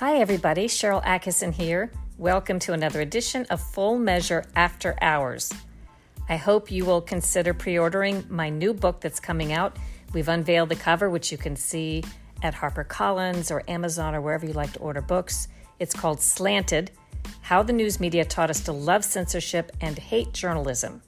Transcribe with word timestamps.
Hi, 0.00 0.16
everybody. 0.16 0.66
Sharyl 0.66 1.04
Attkisson 1.04 1.52
here. 1.52 1.92
Welcome 2.16 2.58
to 2.60 2.72
another 2.72 3.02
edition 3.02 3.44
of 3.50 3.60
Full 3.60 3.98
Measure 3.98 4.46
After 4.56 4.96
Hours. 5.02 5.52
I 6.26 6.36
hope 6.36 6.70
you 6.70 6.86
will 6.86 7.02
consider 7.02 7.52
pre 7.52 7.78
ordering 7.78 8.24
my 8.30 8.48
new 8.48 8.72
book 8.72 9.02
that's 9.02 9.20
coming 9.20 9.52
out. 9.52 9.76
We've 10.14 10.30
unveiled 10.30 10.70
the 10.70 10.76
cover, 10.76 11.10
which 11.10 11.30
you 11.30 11.36
can 11.36 11.54
see 11.54 12.02
at 12.42 12.54
HarperCollins 12.54 13.50
or 13.50 13.62
Amazon 13.68 14.14
or 14.14 14.22
wherever 14.22 14.46
you 14.46 14.54
like 14.54 14.72
to 14.72 14.78
order 14.78 15.02
books. 15.02 15.48
It's 15.78 15.94
called 15.94 16.22
Slanted 16.22 16.92
How 17.42 17.62
the 17.62 17.74
News 17.74 18.00
Media 18.00 18.24
Taught 18.24 18.48
Us 18.48 18.60
to 18.62 18.72
Love 18.72 19.04
Censorship 19.04 19.70
and 19.82 19.98
Hate 19.98 20.32
Journalism. 20.32 21.02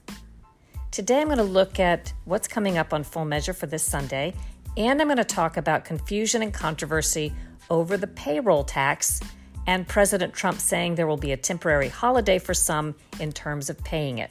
Today, 0.91 1.23
I'm 1.23 1.29
going 1.29 1.39
to 1.39 1.45
look 1.45 1.81
at 1.81 2.13
what's 2.27 2.47
coming 2.47 2.77
up 2.77 2.93
on 2.93 3.05
Full 3.05 3.25
Measure 3.25 3.55
for 3.55 3.65
this 3.65 3.85
Sunday, 3.85 4.35
and 4.77 5.01
I'm 5.01 5.09
going 5.09 5.17
to 5.17 5.25
talk 5.25 5.57
about 5.57 5.87
confusion 5.87 6.43
and 6.43 6.53
controversy 6.53 7.33
over 7.73 7.97
the 7.97 8.07
payroll 8.07 8.63
tax 8.63 9.19
and 9.67 9.89
President 9.89 10.35
Trump 10.35 10.61
saying 10.61 10.95
there 10.95 11.07
will 11.07 11.17
be 11.17 11.33
a 11.33 11.37
temporary 11.39 11.89
holiday 11.89 12.39
for 12.39 12.53
some 12.53 12.95
in 13.19 13.33
terms 13.33 13.71
of 13.71 13.83
paying 13.83 14.19
it. 14.19 14.31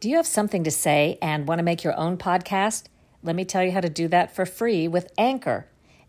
Do 0.00 0.08
you 0.08 0.16
have 0.16 0.26
something 0.26 0.64
to 0.64 0.70
say 0.70 1.18
and 1.20 1.46
want 1.46 1.58
to 1.58 1.62
make 1.62 1.84
your 1.84 1.96
own 1.96 2.16
podcast? 2.16 2.84
Let 3.22 3.36
me 3.36 3.44
tell 3.44 3.62
you 3.62 3.72
how 3.72 3.80
to 3.80 3.90
do 3.90 4.08
that 4.08 4.34
for 4.34 4.46
free 4.46 4.88
with 4.88 5.12
Anchor. 5.18 5.68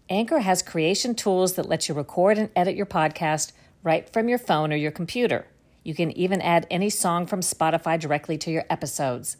Anchor 0.09 0.39
has 0.39 0.63
creation 0.63 1.15
tools 1.15 1.53
that 1.53 1.67
let 1.67 1.89
you 1.89 1.93
record 1.93 2.37
and 2.37 2.49
edit 2.55 2.75
your 2.75 2.85
podcast 2.85 3.51
right 3.83 4.09
from 4.09 4.29
your 4.29 4.39
phone 4.39 4.71
or 4.71 4.77
your 4.77 4.91
computer. 4.91 5.47
You 5.83 5.93
can 5.93 6.11
even 6.11 6.41
add 6.41 6.65
any 6.71 6.89
song 6.89 7.27
from 7.27 7.41
Spotify 7.41 7.99
directly 7.99 8.37
to 8.37 8.51
your 8.51 8.63
episodes. 8.69 9.35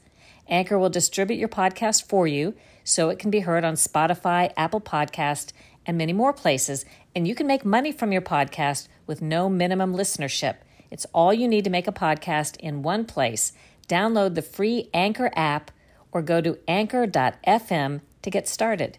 Anchor 0.48 0.78
will 0.78 0.90
distribute 0.90 1.38
your 1.38 1.48
podcast 1.48 2.08
for 2.08 2.28
you 2.28 2.54
so 2.84 3.10
it 3.10 3.20
can 3.20 3.30
be 3.30 3.42
heard 3.42 3.64
on 3.64 3.76
Spotify, 3.76 4.52
Apple 4.58 4.82
Podcast, 4.82 5.54
and 5.86 5.98
many 5.98 6.14
more 6.14 6.34
places, 6.34 6.86
and 7.16 7.28
you 7.28 7.36
can 7.36 7.48
make 7.48 7.66
money 7.66 7.92
from 7.92 8.12
your 8.12 8.22
podcast 8.22 8.88
with 9.06 9.22
no 9.22 9.50
minimum 9.50 9.96
listenership. 9.96 10.56
It's 10.90 11.06
all 11.14 11.34
you 11.34 11.48
need 11.48 11.64
to 11.64 11.70
make 11.70 11.88
a 11.88 11.92
podcast 11.92 12.58
in 12.58 12.84
one 12.84 13.06
place. 13.06 13.54
Download 13.88 14.36
the 14.36 14.42
free 14.42 14.90
Anchor 14.94 15.32
app 15.36 15.72
or 16.12 16.22
go 16.22 16.40
to 16.42 16.58
anchor.fm 16.68 18.02
to 18.22 18.30
get 18.30 18.48
started. 18.48 18.98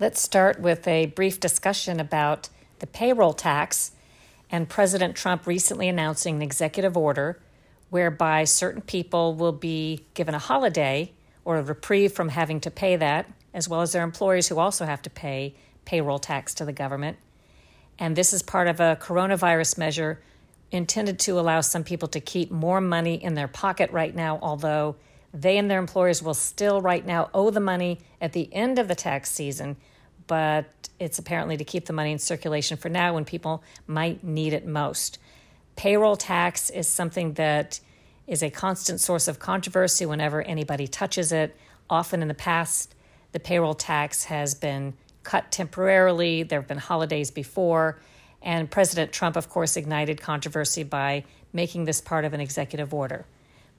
Let's 0.00 0.20
start 0.20 0.60
with 0.60 0.86
a 0.88 1.06
brief 1.06 1.38
discussion 1.38 2.00
about 2.00 2.48
the 2.80 2.86
payroll 2.86 3.32
tax 3.32 3.92
and 4.50 4.68
President 4.68 5.14
Trump 5.14 5.46
recently 5.46 5.88
announcing 5.88 6.36
an 6.36 6.42
executive 6.42 6.96
order 6.96 7.40
whereby 7.88 8.44
certain 8.44 8.82
people 8.82 9.34
will 9.34 9.52
be 9.52 10.04
given 10.14 10.34
a 10.34 10.38
holiday 10.38 11.12
or 11.44 11.56
a 11.58 11.62
reprieve 11.62 12.12
from 12.12 12.30
having 12.30 12.60
to 12.60 12.70
pay 12.70 12.96
that, 12.96 13.30
as 13.52 13.68
well 13.68 13.82
as 13.82 13.92
their 13.92 14.02
employees 14.02 14.48
who 14.48 14.58
also 14.58 14.84
have 14.84 15.02
to 15.02 15.10
pay 15.10 15.54
payroll 15.84 16.18
tax 16.18 16.54
to 16.54 16.64
the 16.64 16.72
government. 16.72 17.16
And 17.98 18.16
this 18.16 18.32
is 18.32 18.42
part 18.42 18.68
of 18.68 18.80
a 18.80 18.98
coronavirus 19.00 19.78
measure 19.78 20.20
intended 20.70 21.18
to 21.20 21.38
allow 21.38 21.60
some 21.60 21.84
people 21.84 22.08
to 22.08 22.20
keep 22.20 22.50
more 22.50 22.80
money 22.80 23.22
in 23.22 23.34
their 23.34 23.48
pocket 23.48 23.90
right 23.90 24.14
now, 24.14 24.38
although 24.40 24.96
they 25.34 25.58
and 25.58 25.70
their 25.70 25.78
employers 25.78 26.22
will 26.22 26.34
still 26.34 26.80
right 26.80 27.04
now 27.04 27.30
owe 27.34 27.50
the 27.50 27.60
money 27.60 28.00
at 28.20 28.32
the 28.32 28.52
end 28.52 28.78
of 28.78 28.88
the 28.88 28.94
tax 28.94 29.30
season. 29.30 29.76
But 30.26 30.66
it's 30.98 31.18
apparently 31.18 31.56
to 31.56 31.64
keep 31.64 31.86
the 31.86 31.92
money 31.92 32.12
in 32.12 32.18
circulation 32.18 32.76
for 32.76 32.88
now 32.88 33.14
when 33.14 33.24
people 33.24 33.62
might 33.86 34.24
need 34.24 34.52
it 34.52 34.66
most. 34.66 35.18
Payroll 35.76 36.16
tax 36.16 36.70
is 36.70 36.86
something 36.86 37.34
that 37.34 37.80
is 38.32 38.42
a 38.42 38.48
constant 38.48 38.98
source 38.98 39.28
of 39.28 39.38
controversy 39.38 40.06
whenever 40.06 40.40
anybody 40.40 40.88
touches 40.88 41.32
it. 41.32 41.54
Often 41.90 42.22
in 42.22 42.28
the 42.28 42.34
past, 42.34 42.94
the 43.32 43.38
payroll 43.38 43.74
tax 43.74 44.24
has 44.24 44.54
been 44.54 44.94
cut 45.22 45.52
temporarily. 45.52 46.42
There 46.42 46.58
have 46.58 46.66
been 46.66 46.78
holidays 46.78 47.30
before. 47.30 48.00
And 48.40 48.70
President 48.70 49.12
Trump, 49.12 49.36
of 49.36 49.50
course, 49.50 49.76
ignited 49.76 50.22
controversy 50.22 50.82
by 50.82 51.24
making 51.52 51.84
this 51.84 52.00
part 52.00 52.24
of 52.24 52.32
an 52.32 52.40
executive 52.40 52.94
order. 52.94 53.26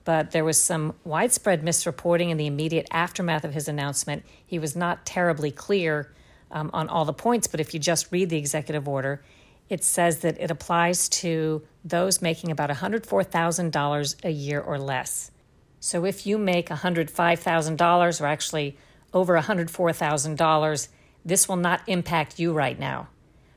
But 0.05 0.29
there 0.29 0.45
was 0.45 0.59
some 0.59 0.93
widespread 1.03 1.63
misreporting 1.63 2.29
in 2.29 2.37
the 2.37 2.45
immediate 2.45 2.87
aftermath 2.91 3.43
of 3.43 3.55
his 3.55 3.67
announcement. 3.67 4.23
He 4.45 4.59
was 4.59 4.75
not 4.75 5.03
terribly 5.03 5.49
clear 5.49 6.13
um, 6.51 6.69
on 6.73 6.89
all 6.89 7.05
the 7.05 7.13
points, 7.13 7.47
but 7.47 7.59
if 7.59 7.73
you 7.73 7.79
just 7.79 8.11
read 8.11 8.29
the 8.29 8.37
executive 8.37 8.87
order, 8.87 9.23
it 9.69 9.83
says 9.83 10.19
that 10.19 10.39
it 10.39 10.51
applies 10.51 11.09
to 11.09 11.63
those 11.83 12.21
making 12.21 12.51
about 12.51 12.69
$104,000 12.69 14.25
a 14.25 14.29
year 14.29 14.61
or 14.61 14.77
less. 14.77 15.31
So 15.79 16.05
if 16.05 16.25
you 16.25 16.37
make 16.37 16.69
$105,000 16.69 18.21
or 18.21 18.25
actually 18.25 18.77
over 19.13 19.39
$104,000, 19.39 20.87
this 21.25 21.47
will 21.47 21.55
not 21.55 21.81
impact 21.87 22.39
you 22.39 22.53
right 22.53 22.79
now. 22.79 23.07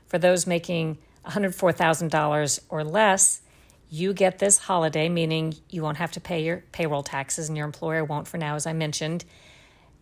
For 0.07 0.17
those 0.17 0.47
making 0.47 0.97
$104,000 1.25 2.59
or 2.69 2.83
less, 2.83 3.41
you 3.89 4.13
get 4.13 4.39
this 4.39 4.57
holiday, 4.57 5.07
meaning 5.07 5.55
you 5.69 5.81
won't 5.81 5.97
have 5.97 6.11
to 6.13 6.19
pay 6.19 6.43
your 6.43 6.63
payroll 6.71 7.03
taxes 7.03 7.47
and 7.47 7.57
your 7.57 7.65
employer 7.65 8.03
won't 8.03 8.27
for 8.27 8.37
now, 8.37 8.55
as 8.55 8.65
I 8.65 8.73
mentioned. 8.73 9.23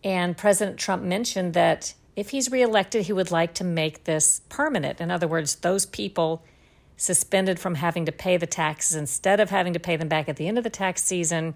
And 0.02 0.36
President 0.36 0.78
Trump 0.78 1.02
mentioned 1.02 1.54
that 1.54 1.94
if 2.16 2.30
he's 2.30 2.50
reelected, 2.50 3.06
he 3.06 3.12
would 3.12 3.30
like 3.30 3.52
to 3.54 3.64
make 3.64 4.04
this 4.04 4.40
permanent. 4.48 5.00
In 5.00 5.10
other 5.10 5.28
words, 5.28 5.56
those 5.56 5.84
people 5.84 6.42
suspended 6.96 7.60
from 7.60 7.74
having 7.74 8.06
to 8.06 8.12
pay 8.12 8.38
the 8.38 8.46
taxes 8.46 8.96
instead 8.96 9.38
of 9.38 9.50
having 9.50 9.74
to 9.74 9.78
pay 9.78 9.96
them 9.96 10.08
back 10.08 10.28
at 10.28 10.36
the 10.36 10.48
end 10.48 10.56
of 10.56 10.64
the 10.64 10.70
tax 10.70 11.04
season. 11.04 11.54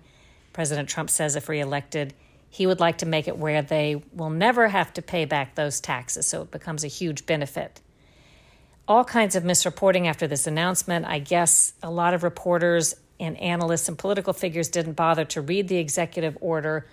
President 0.53 0.89
Trump 0.89 1.09
says 1.09 1.35
if 1.35 1.49
reelected, 1.49 2.13
he 2.51 2.67
would 2.67 2.79
like 2.79 2.99
to 2.99 3.07
make 3.07 3.27
it 3.27 3.39
where 3.39 3.63
they 3.63 4.03
will 4.13 4.29
never 4.29 4.69
have 4.69 4.93
to 4.93 5.03
pay 5.03 5.25
back 5.25 5.55
those 5.55 5.81
taxes, 5.81 6.27
so 6.27 6.43
it 6.43 6.51
becomes 6.51 6.85
a 6.85 6.89
huge 6.89 7.25
benefit. 7.25 7.81
All 8.87 9.05
kinds 9.05 9.37
of 9.37 9.45
misreporting 9.45 10.07
after 10.07 10.27
this 10.27 10.47
announcement. 10.47 11.07
I 11.07 11.21
guess 11.21 11.73
a 11.83 11.91
lot 11.91 12.13
of 12.13 12.23
reporters 12.23 12.97
and 13.21 13.37
analysts 13.39 13.89
and 13.89 13.97
political 13.97 14.33
figures 14.33 14.69
didn't 14.69 14.95
bother 14.95 15.25
to 15.27 15.41
read 15.41 15.69
the 15.69 15.77
executive 15.77 16.37
order 16.41 16.87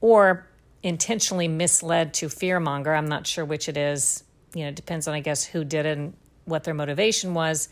or 0.00 0.46
intentionally 0.86 1.48
misled 1.48 2.14
to 2.14 2.26
fearmonger. 2.28 2.96
I'm 2.96 3.08
not 3.08 3.26
sure 3.26 3.44
which 3.44 3.68
it 3.68 3.76
is. 3.76 4.24
You 4.54 4.62
know, 4.62 4.68
it 4.68 4.76
depends 4.76 5.08
on, 5.08 5.14
I 5.14 5.20
guess, 5.20 5.44
who 5.44 5.64
did 5.64 5.86
it 5.86 5.98
and 5.98 6.14
what 6.44 6.64
their 6.64 6.74
motivation 6.74 7.34
was. 7.34 7.68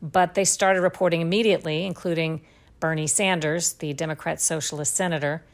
But 0.00 0.34
they 0.34 0.44
started 0.44 0.80
reporting 0.80 1.20
immediately, 1.20 1.84
including 1.84 2.42
Bernie 2.80 3.06
Sanders, 3.06 3.74
the 3.74 3.92
Democrat 3.92 4.40
Socialist 4.40 4.94
senator, 4.94 5.44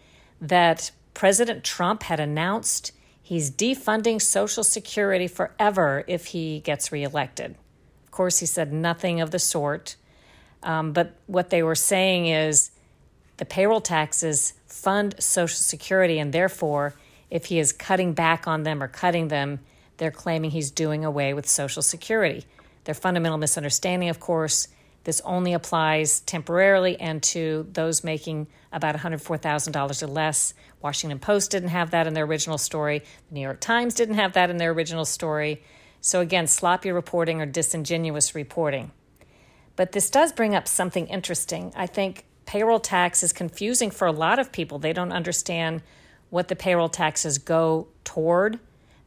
that 0.41 0.91
President 1.15 1.65
Trump 1.65 2.05
had 2.05 2.21
announced 2.21 2.93
he's 3.23 3.51
defunding 3.51 4.21
Social 4.21 4.65
Security 4.65 5.27
forever 5.29 6.05
if 6.07 6.27
he 6.27 6.61
gets 6.61 6.91
reelected. 6.93 7.57
Of 8.05 8.11
course, 8.11 8.39
he 8.39 8.47
said 8.47 8.73
nothing 8.73 9.21
of 9.21 9.31
the 9.31 9.39
sort. 9.39 9.97
Um, 10.63 10.93
but 10.93 11.17
what 11.27 11.51
they 11.51 11.63
were 11.63 11.75
saying 11.75 12.27
is 12.27 12.71
the 13.37 13.45
payroll 13.45 13.81
taxes 13.81 14.55
fund 14.67 15.15
Social 15.19 15.57
Security, 15.57 16.19
and 16.19 16.33
therefore, 16.33 16.95
if 17.31 17.47
he 17.47 17.59
is 17.59 17.73
cutting 17.73 18.13
back 18.13 18.47
on 18.47 18.65
them 18.65 18.83
or 18.83 18.89
cutting 18.89 19.29
them, 19.29 19.61
they're 19.97 20.11
claiming 20.11 20.51
he's 20.51 20.71
doing 20.71 21.05
away 21.05 21.35
with 21.35 21.49
Social 21.49 21.83
Security. 21.83 22.45
Their 22.85 22.95
fundamental 22.95 23.39
misunderstanding, 23.39 24.09
of 24.09 24.21
course, 24.21 24.69
this 25.05 25.21
only 25.25 25.53
applies 25.53 26.21
temporarily 26.21 26.99
and 27.01 27.23
to 27.23 27.67
those 27.73 28.05
making 28.05 28.49
about 28.73 28.97
$104,000 28.97 30.03
or 30.03 30.07
less. 30.07 30.55
Washington 30.83 31.19
Post 31.19 31.51
didn't 31.51 31.71
have 31.71 31.91
that 31.91 32.07
in 32.07 32.15
their 32.15 32.25
original 32.25 32.59
story. 32.59 33.01
The 33.29 33.35
New 33.35 33.41
York 33.41 33.61
Times 33.61 33.95
didn't 33.95 34.17
have 34.17 34.35
that 34.35 34.51
in 34.51 34.59
their 34.59 34.73
original 34.73 35.05
story. 35.05 35.63
So, 36.01 36.21
again, 36.21 36.47
sloppy 36.47 36.91
reporting 36.93 37.41
or 37.41 37.47
disingenuous 37.47 38.35
reporting. 38.35 38.93
But 39.77 39.93
this 39.93 40.11
does 40.11 40.33
bring 40.33 40.55
up 40.55 40.69
something 40.69 41.07
interesting. 41.07 41.73
I 41.77 41.87
think 41.87 42.27
payroll 42.45 42.81
tax 42.81 43.23
is 43.23 43.33
confusing 43.33 43.91
for 43.91 44.07
a 44.07 44.13
lot 44.13 44.39
of 44.39 44.53
people. 44.53 44.79
They 44.79 44.93
don't 44.93 45.13
understand 45.13 45.83
what 46.31 46.49
the 46.49 46.57
payroll 46.57 46.89
taxes 46.89 47.39
go 47.39 47.89
toward. 48.05 48.59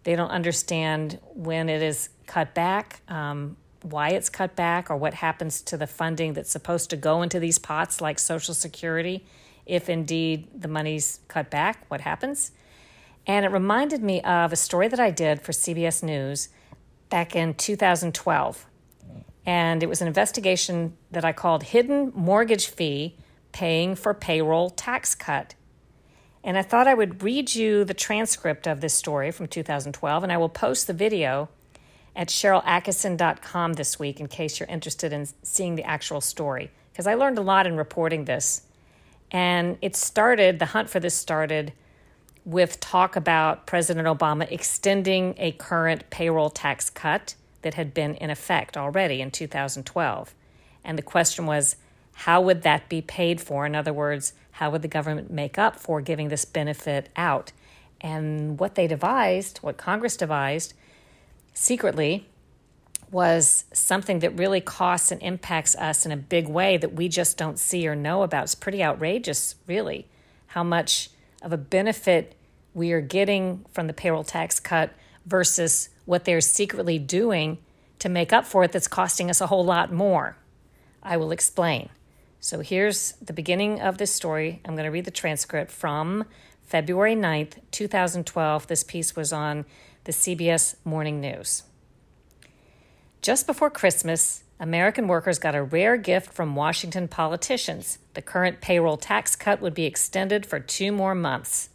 They 0.04 0.16
don't 0.16 0.30
understand 0.30 1.20
when 1.34 1.70
it 1.70 1.82
is 1.82 2.10
cut 2.28 2.54
back. 2.54 3.02
Um, 3.08 3.58
why 3.82 4.10
it's 4.10 4.30
cut 4.30 4.56
back 4.56 4.90
or 4.90 4.96
what 4.96 5.14
happens 5.16 5.62
to 5.62 5.76
the 5.76 5.88
funding 5.88 6.34
that's 6.34 6.52
supposed 6.52 6.90
to 6.90 6.96
go 6.96 7.22
into 7.22 7.40
these 7.40 7.58
pots 7.58 8.00
like 8.00 8.18
Social 8.18 8.54
Security 8.54 9.26
if 9.66 9.90
indeed 9.90 10.48
the 10.54 10.68
money's 10.68 11.20
cut 11.28 11.50
back, 11.50 11.86
what 11.88 12.02
happens? 12.02 12.52
And 13.26 13.46
it 13.46 13.50
reminded 13.50 14.04
me 14.04 14.22
of 14.22 14.52
a 14.52 14.58
story 14.58 14.88
that 14.90 15.00
I 15.00 15.12
did 15.12 15.42
for 15.42 15.54
CBS 15.54 16.04
News 16.04 16.50
back 17.10 17.36
in 17.36 17.54
2012. 17.54 18.66
And 19.46 19.84
it 19.84 19.88
was 19.88 20.02
an 20.02 20.08
investigation 20.08 20.98
that 21.12 21.24
I 21.24 21.32
called 21.32 21.64
Hidden 21.64 22.12
Mortgage 22.16 22.68
Fee 22.68 23.16
Paying 23.52 23.96
for 23.96 24.14
Payroll 24.14 24.70
Tax 24.72 25.16
Cut. 25.16 25.56
And 26.44 26.58
I 26.58 26.62
thought 26.62 26.88
I 26.88 26.94
would 26.94 27.24
read 27.24 27.56
you 27.56 27.86
the 27.86 27.94
transcript 27.94 28.68
of 28.68 28.82
this 28.82 28.94
story 28.94 29.32
from 29.32 29.48
2012, 29.48 30.24
and 30.24 30.32
I 30.32 30.38
will 30.38 30.50
post 30.50 30.88
the 30.88 30.94
video 30.94 31.50
at 32.16 32.28
SharylAttkisson.com 32.28 33.74
this 33.74 33.98
week 33.98 34.20
in 34.20 34.28
case 34.28 34.60
you're 34.60 34.70
interested 34.70 35.14
in 35.14 35.28
seeing 35.42 35.76
the 35.76 35.84
actual 35.84 36.22
story. 36.22 36.72
Because 36.92 37.08
I 37.08 37.16
learned 37.16 37.38
a 37.38 37.42
lot 37.42 37.66
in 37.66 37.78
reporting 37.78 38.26
this. 38.26 38.64
And 39.32 39.78
it 39.82 39.96
started, 39.96 40.60
the 40.60 40.68
hunt 40.68 40.90
for 40.90 41.00
this 41.00 41.16
started 41.16 41.74
with 42.46 42.80
talk 42.80 43.16
about 43.16 43.66
President 43.66 44.06
Obama 44.06 44.52
extending 44.52 45.34
a 45.38 45.54
current 45.54 46.10
payroll 46.10 46.50
tax 46.50 46.90
cut 46.90 47.36
that 47.62 47.74
had 47.76 47.94
been 47.94 48.16
in 48.16 48.30
effect 48.30 48.78
already 48.78 49.22
in 49.22 49.32
2012. 49.32 50.36
And 50.84 50.98
the 50.98 51.02
question 51.02 51.46
was, 51.46 51.78
how 52.14 52.42
would 52.42 52.62
that 52.62 52.90
be 52.90 53.02
paid 53.02 53.42
for? 53.42 53.66
In 53.66 53.76
other 53.76 53.94
words, 53.94 54.34
how 54.52 54.70
would 54.70 54.82
the 54.82 54.88
government 54.88 55.32
make 55.32 55.58
up 55.58 55.80
for 55.80 56.02
giving 56.02 56.30
this 56.30 56.46
benefit 56.46 57.10
out? 57.16 57.52
And 58.02 58.60
what 58.60 58.76
they 58.76 58.88
devised, 58.88 59.60
what 59.60 59.78
Congress 59.78 60.16
devised 60.18 60.74
secretly, 61.54 62.28
was 63.12 63.66
something 63.74 64.20
that 64.20 64.38
really 64.38 64.60
costs 64.60 65.12
and 65.12 65.22
impacts 65.22 65.76
us 65.76 66.06
in 66.06 66.12
a 66.12 66.18
big 66.18 66.48
way 66.48 66.78
that 66.78 66.94
we 66.94 67.08
just 67.08 67.38
don't 67.38 67.60
see 67.60 67.88
or 67.88 67.96
know 67.96 68.24
about. 68.24 68.44
It's 68.44 68.56
pretty 68.56 68.84
outrageous, 68.84 69.56
really, 69.68 70.08
how 70.48 70.64
much 70.64 71.10
of 71.42 71.54
a 71.54 71.58
benefit 71.58 72.36
we 72.74 72.92
are 72.92 73.02
getting 73.02 73.66
from 73.72 73.88
the 73.88 73.94
payroll 73.94 74.24
tax 74.24 74.60
cut 74.60 74.92
versus 75.26 75.90
what 76.06 76.26
they're 76.26 76.42
secretly 76.42 76.98
doing 76.98 77.60
to 78.00 78.10
make 78.10 78.34
up 78.34 78.46
for 78.46 78.64
it 78.64 78.72
that's 78.72 78.88
costing 78.88 79.30
us 79.30 79.40
a 79.40 79.48
whole 79.48 79.64
lot 79.64 79.92
more. 79.92 80.36
I 81.02 81.18
will 81.18 81.32
explain. 81.32 81.90
So 82.44 82.60
here's 82.60 83.14
the 83.22 83.32
beginning 83.32 83.80
of 83.80 84.00
this 84.00 84.12
story. 84.12 84.60
I'm 84.66 84.76
going 84.76 84.84
to 84.84 84.92
read 84.92 85.06
the 85.06 85.12
transcript 85.12 85.72
from 85.72 86.26
February 86.62 87.16
9th, 87.16 87.54
2012. 87.72 88.68
This 88.68 88.84
piece 88.84 89.16
was 89.16 89.32
on 89.32 89.64
the 90.04 90.12
CBS 90.12 90.76
Morning 90.84 91.22
News. 91.22 91.64
Just 93.22 93.48
before 93.48 93.70
Christmas, 93.70 94.44
American 94.60 95.08
workers 95.08 95.40
got 95.40 95.56
a 95.56 95.64
rare 95.64 95.96
gift 95.96 96.34
from 96.34 96.54
Washington 96.54 97.08
politicians. 97.08 98.00
The 98.14 98.22
current 98.22 98.60
payroll 98.60 98.98
tax 98.98 99.38
cut 99.38 99.62
would 99.62 99.74
be 99.74 99.86
extended 99.86 100.46
for 100.46 100.60
two 100.60 100.92
more 100.92 101.16
months. 101.16 101.70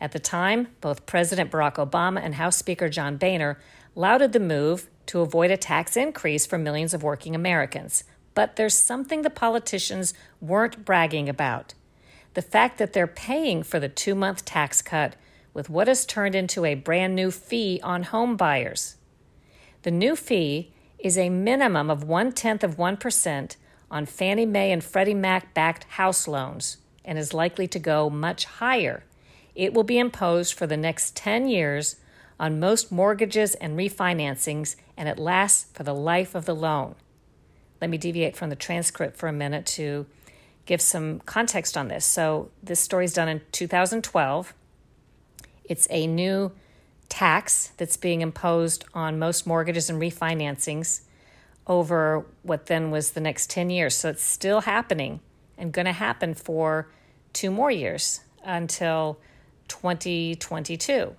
At 0.00 0.10
the 0.10 0.18
time, 0.18 0.66
both 0.80 1.06
President 1.06 1.52
Barack 1.52 1.74
Obama 1.74 2.20
and 2.20 2.34
House 2.34 2.56
Speaker 2.56 2.88
John 2.88 3.18
Boehner 3.18 3.56
lauded 3.94 4.32
the 4.32 4.40
move 4.40 4.88
to 5.06 5.20
avoid 5.20 5.52
a 5.52 5.56
tax 5.56 5.96
increase 5.96 6.44
for 6.44 6.58
millions 6.58 6.92
of 6.92 7.04
working 7.04 7.36
Americans. 7.36 8.02
But 8.34 8.56
there's 8.56 8.76
something 8.76 9.22
the 9.22 9.30
politicians 9.30 10.14
weren't 10.40 10.84
bragging 10.84 11.28
about 11.28 11.74
the 12.34 12.40
fact 12.40 12.78
that 12.78 12.94
they're 12.94 13.06
paying 13.06 13.62
for 13.62 13.78
the 13.78 13.90
two 13.90 14.14
month 14.14 14.42
tax 14.46 14.80
cut 14.80 15.16
with 15.52 15.68
what 15.68 15.86
has 15.86 16.06
turned 16.06 16.34
into 16.34 16.64
a 16.64 16.74
brand 16.74 17.14
new 17.14 17.30
fee 17.30 17.78
on 17.82 18.04
home 18.04 18.38
buyers. 18.38 18.96
The 19.82 19.90
new 19.90 20.16
fee 20.16 20.72
is 20.98 21.18
a 21.18 21.28
minimum 21.28 21.90
of 21.90 22.04
one 22.04 22.32
tenth 22.32 22.64
of 22.64 22.78
1% 22.78 23.56
on 23.90 24.06
Fannie 24.06 24.46
Mae 24.46 24.72
and 24.72 24.82
Freddie 24.82 25.12
Mac 25.12 25.52
backed 25.52 25.84
house 25.84 26.26
loans 26.26 26.78
and 27.04 27.18
is 27.18 27.34
likely 27.34 27.68
to 27.68 27.78
go 27.78 28.08
much 28.08 28.46
higher 28.46 29.02
it 29.54 29.74
will 29.74 29.84
be 29.84 29.98
imposed 29.98 30.54
for 30.54 30.66
the 30.66 30.76
next 30.76 31.14
10 31.16 31.48
years 31.48 31.96
on 32.40 32.58
most 32.58 32.90
mortgages 32.90 33.54
and 33.56 33.78
refinancings, 33.78 34.76
and 34.96 35.08
it 35.08 35.18
lasts 35.18 35.70
for 35.72 35.82
the 35.82 35.94
life 35.94 36.34
of 36.34 36.46
the 36.46 36.54
loan. 36.54 36.94
Let 37.82 37.90
me 37.90 37.98
deviate 37.98 38.36
from 38.36 38.48
the 38.48 38.54
transcript 38.54 39.16
for 39.16 39.28
a 39.28 39.32
minute 39.32 39.66
to 39.66 40.06
give 40.66 40.80
some 40.80 41.18
context 41.26 41.76
on 41.76 41.88
this. 41.88 42.06
So, 42.06 42.52
this 42.62 42.78
story 42.78 43.04
is 43.06 43.12
done 43.12 43.28
in 43.28 43.40
2012. 43.50 44.54
It's 45.64 45.88
a 45.90 46.06
new 46.06 46.52
tax 47.08 47.72
that's 47.78 47.96
being 47.96 48.20
imposed 48.20 48.84
on 48.94 49.18
most 49.18 49.48
mortgages 49.48 49.90
and 49.90 50.00
refinancings 50.00 51.00
over 51.66 52.24
what 52.44 52.66
then 52.66 52.92
was 52.92 53.10
the 53.10 53.20
next 53.20 53.50
10 53.50 53.68
years. 53.68 53.96
So, 53.96 54.10
it's 54.10 54.22
still 54.22 54.60
happening 54.60 55.18
and 55.58 55.72
going 55.72 55.86
to 55.86 55.92
happen 55.92 56.34
for 56.34 56.88
two 57.32 57.50
more 57.50 57.72
years 57.72 58.20
until 58.44 59.18
2022. 59.66 61.16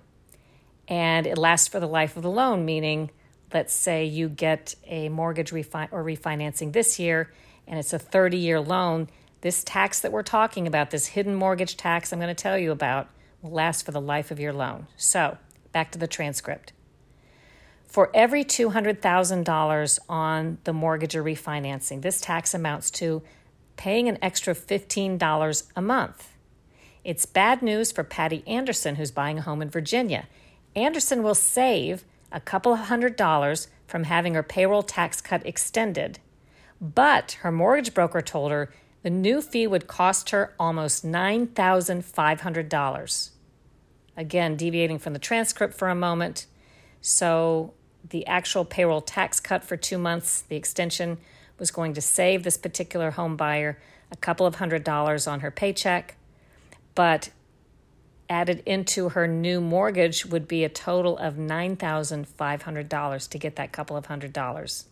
And 0.88 1.26
it 1.26 1.36
lasts 1.36 1.68
for 1.68 1.78
the 1.78 1.86
life 1.86 2.16
of 2.16 2.22
the 2.22 2.30
loan, 2.30 2.64
meaning, 2.64 3.10
let's 3.54 3.72
say 3.72 4.04
you 4.04 4.28
get 4.28 4.74
a 4.84 5.08
mortgage 5.08 5.52
refi- 5.52 5.88
or 5.92 6.04
refinancing 6.04 6.72
this 6.72 6.98
year 6.98 7.30
and 7.66 7.78
it's 7.78 7.92
a 7.92 7.98
30 7.98 8.36
year 8.36 8.60
loan. 8.60 9.08
This 9.40 9.62
tax 9.62 10.00
that 10.00 10.12
we're 10.12 10.22
talking 10.22 10.66
about, 10.66 10.90
this 10.90 11.06
hidden 11.08 11.34
mortgage 11.34 11.76
tax 11.76 12.12
I'm 12.12 12.18
going 12.18 12.34
to 12.34 12.42
tell 12.42 12.58
you 12.58 12.72
about, 12.72 13.08
will 13.40 13.52
last 13.52 13.86
for 13.86 13.92
the 13.92 14.00
life 14.00 14.30
of 14.30 14.40
your 14.40 14.52
loan. 14.52 14.86
So, 14.96 15.38
back 15.72 15.92
to 15.92 15.98
the 15.98 16.06
transcript. 16.06 16.72
For 17.86 18.10
every 18.12 18.44
$200,000 18.44 19.98
on 20.08 20.58
the 20.64 20.72
mortgage 20.72 21.14
or 21.14 21.22
refinancing, 21.22 22.02
this 22.02 22.20
tax 22.20 22.54
amounts 22.54 22.90
to 22.92 23.22
paying 23.76 24.08
an 24.08 24.18
extra 24.20 24.54
$15 24.54 25.70
a 25.76 25.82
month. 25.82 26.32
It's 27.04 27.26
bad 27.26 27.62
news 27.62 27.92
for 27.92 28.02
Patty 28.02 28.42
Anderson, 28.46 28.96
who's 28.96 29.10
buying 29.10 29.38
a 29.38 29.42
home 29.42 29.62
in 29.62 29.70
Virginia. 29.70 30.26
Anderson 30.74 31.22
will 31.22 31.34
save 31.34 32.04
a 32.34 32.40
couple 32.40 32.72
of 32.72 32.80
hundred 32.80 33.14
dollars 33.16 33.68
from 33.86 34.02
having 34.04 34.34
her 34.34 34.42
payroll 34.42 34.82
tax 34.82 35.22
cut 35.22 35.46
extended. 35.46 36.18
But 36.80 37.32
her 37.42 37.52
mortgage 37.52 37.94
broker 37.94 38.20
told 38.20 38.50
her 38.50 38.74
the 39.02 39.10
new 39.10 39.40
fee 39.40 39.66
would 39.66 39.86
cost 39.86 40.28
her 40.30 40.52
almost 40.58 41.06
$9,500. 41.06 43.30
Again, 44.16 44.56
deviating 44.56 44.98
from 44.98 45.12
the 45.12 45.18
transcript 45.18 45.74
for 45.74 45.88
a 45.88 45.94
moment. 45.94 46.46
So, 47.00 47.74
the 48.08 48.26
actual 48.26 48.64
payroll 48.66 49.00
tax 49.00 49.40
cut 49.40 49.64
for 49.64 49.78
two 49.78 49.98
months, 49.98 50.42
the 50.42 50.56
extension, 50.56 51.16
was 51.58 51.70
going 51.70 51.94
to 51.94 52.00
save 52.00 52.42
this 52.42 52.58
particular 52.58 53.12
home 53.12 53.36
buyer 53.36 53.78
a 54.10 54.16
couple 54.16 54.46
of 54.46 54.56
hundred 54.56 54.82
dollars 54.84 55.26
on 55.26 55.40
her 55.40 55.50
paycheck 55.50 56.16
but 56.94 57.30
added 58.28 58.62
into 58.66 59.10
her 59.10 59.26
new 59.28 59.60
mortgage 59.60 60.26
would 60.26 60.48
be 60.48 60.64
a 60.64 60.68
total 60.68 61.18
of 61.18 61.34
$9,500 61.34 63.28
to 63.28 63.38
get 63.38 63.56
that 63.56 63.72
couple 63.72 63.96
of 63.96 64.06
hundred 64.06 64.32
dollars. 64.32 64.86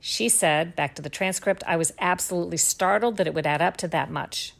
She 0.00 0.28
said, 0.28 0.74
back 0.74 0.94
to 0.96 1.02
the 1.02 1.08
transcript, 1.08 1.62
I 1.66 1.76
was 1.76 1.92
absolutely 1.98 2.56
startled 2.56 3.16
that 3.18 3.26
it 3.26 3.34
would 3.34 3.46
add 3.46 3.62
up 3.62 3.76
to 3.78 3.88
that 3.88 4.10
much. 4.10 4.54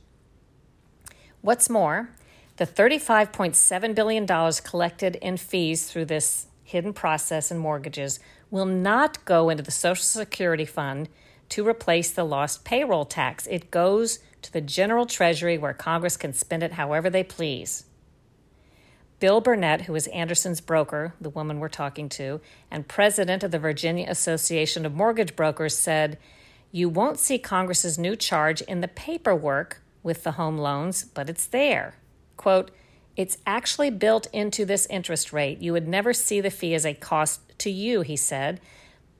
What's 1.40 1.68
more, 1.68 2.10
the 2.58 2.66
$35.7 2.66 3.94
billion 3.94 4.26
collected 4.62 5.16
in 5.16 5.36
fees 5.36 5.90
through 5.90 6.04
this 6.04 6.46
hidden 6.62 6.92
process 6.92 7.50
in 7.50 7.58
mortgages 7.58 8.20
will 8.50 8.66
not 8.66 9.24
go 9.24 9.48
into 9.50 9.62
the 9.62 9.72
Social 9.72 10.04
Security 10.04 10.64
Fund 10.64 11.08
to 11.48 11.66
replace 11.66 12.10
the 12.12 12.24
lost 12.24 12.64
payroll 12.64 13.04
tax. 13.04 13.46
It 13.48 13.70
goes 13.70 14.20
to 14.42 14.52
the 14.52 14.60
general 14.60 15.06
treasury 15.06 15.56
where 15.56 15.72
Congress 15.72 16.16
can 16.16 16.32
spend 16.32 16.62
it 16.62 16.72
however 16.72 17.08
they 17.08 17.24
please. 17.24 17.84
Bill 19.20 19.40
Burnett, 19.40 19.82
who 19.82 19.94
is 19.94 20.08
Anderson's 20.08 20.60
broker, 20.60 21.14
the 21.20 21.30
woman 21.30 21.60
we're 21.60 21.68
talking 21.68 22.08
to, 22.08 22.40
and 22.70 22.88
president 22.88 23.44
of 23.44 23.52
the 23.52 23.58
Virginia 23.58 24.04
Association 24.08 24.84
of 24.84 24.94
Mortgage 24.94 25.36
Brokers, 25.36 25.78
said, 25.78 26.18
You 26.72 26.88
won't 26.88 27.20
see 27.20 27.38
Congress's 27.38 27.98
new 27.98 28.16
charge 28.16 28.62
in 28.62 28.80
the 28.80 28.88
paperwork 28.88 29.80
with 30.02 30.24
the 30.24 30.32
home 30.32 30.58
loans, 30.58 31.04
but 31.04 31.30
it's 31.30 31.46
there. 31.46 31.94
Quote, 32.36 32.72
It's 33.16 33.38
actually 33.46 33.90
built 33.90 34.26
into 34.32 34.64
this 34.64 34.86
interest 34.90 35.32
rate. 35.32 35.60
You 35.60 35.72
would 35.72 35.86
never 35.86 36.12
see 36.12 36.40
the 36.40 36.50
fee 36.50 36.74
as 36.74 36.84
a 36.84 36.92
cost 36.92 37.40
to 37.58 37.70
you, 37.70 38.00
he 38.00 38.16
said, 38.16 38.60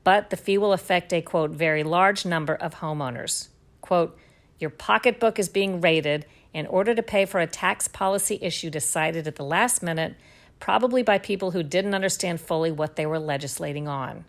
but 0.05 0.31
the 0.31 0.37
fee 0.37 0.59
will 0.59 0.73
affect 0.73 1.12
a, 1.12 1.23
quote, 1.23 1.52
very 1.52 1.85
large 1.85 2.26
number 2.26 2.55
of 2.55 2.76
homeowners. 2.76 3.49
Quote, 3.81 4.19
your 4.62 4.71
pocketbook 4.71 5.38
is 5.38 5.49
being 5.49 5.81
raided 5.81 6.25
in 6.54 6.66
order 6.66 6.95
to 6.95 7.02
pay 7.02 7.25
for 7.25 7.40
a 7.40 7.47
tax 7.47 7.88
policy 7.88 8.38
issue 8.40 8.71
decided 8.71 9.26
at 9.26 9.37
the 9.37 9.45
last 9.45 9.83
minute, 9.83 10.14
probably 10.61 11.02
by 11.02 11.19
people 11.19 11.50
who 11.50 11.62
didn't 11.62 11.95
understand 11.95 12.40
fully 12.40 12.71
what 12.71 12.97
they 12.97 13.04
were 13.04 13.19
legislating 13.19 13.88
on. 13.88 14.25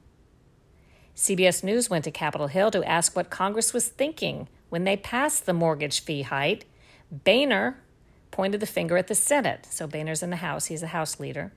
CBS 1.16 1.64
News 1.64 1.90
went 1.90 2.04
to 2.06 2.12
Capitol 2.12 2.48
Hill 2.48 2.72
to 2.72 2.84
ask 2.84 3.16
what 3.16 3.30
Congress 3.30 3.72
was 3.72 3.88
thinking 3.88 4.48
when 4.70 4.84
they 4.84 4.98
passed 4.98 5.46
the 5.46 5.54
mortgage 5.54 6.02
fee 6.02 6.24
height. 6.24 6.66
Boehner 7.12 7.80
pointed 8.32 8.60
the 8.60 8.66
finger 8.66 8.98
at 8.98 9.08
the 9.08 9.16
Senate. 9.16 9.68
So 9.70 9.86
Boehner's 9.86 10.24
in 10.24 10.32
the 10.32 10.38
House, 10.38 10.66
he's 10.66 10.82
a 10.82 10.88
House 10.88 11.20
leader. 11.20 11.54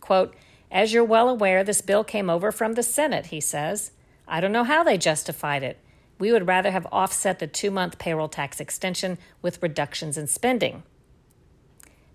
Quote, 0.00 0.34
As 0.70 0.92
you're 0.92 1.02
well 1.02 1.30
aware, 1.30 1.64
this 1.64 1.80
bill 1.80 2.04
came 2.04 2.28
over 2.28 2.52
from 2.52 2.74
the 2.74 2.82
Senate, 2.82 3.26
he 3.26 3.40
says. 3.40 3.92
I 4.28 4.40
don't 4.40 4.52
know 4.52 4.64
how 4.64 4.84
they 4.84 4.98
justified 4.98 5.62
it. 5.62 5.78
We 6.20 6.30
would 6.30 6.46
rather 6.46 6.70
have 6.70 6.86
offset 6.92 7.40
the 7.40 7.48
two 7.48 7.72
month 7.72 7.98
payroll 7.98 8.28
tax 8.28 8.60
extension 8.60 9.18
with 9.42 9.62
reductions 9.62 10.16
in 10.16 10.28
spending. 10.28 10.84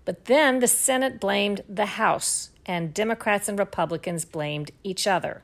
But 0.06 0.26
then 0.26 0.60
the 0.60 0.68
Senate 0.68 1.20
blamed 1.20 1.62
the 1.68 1.86
House, 1.86 2.50
and 2.64 2.94
Democrats 2.94 3.48
and 3.48 3.58
Republicans 3.58 4.24
blamed 4.24 4.70
each 4.84 5.06
other. 5.06 5.42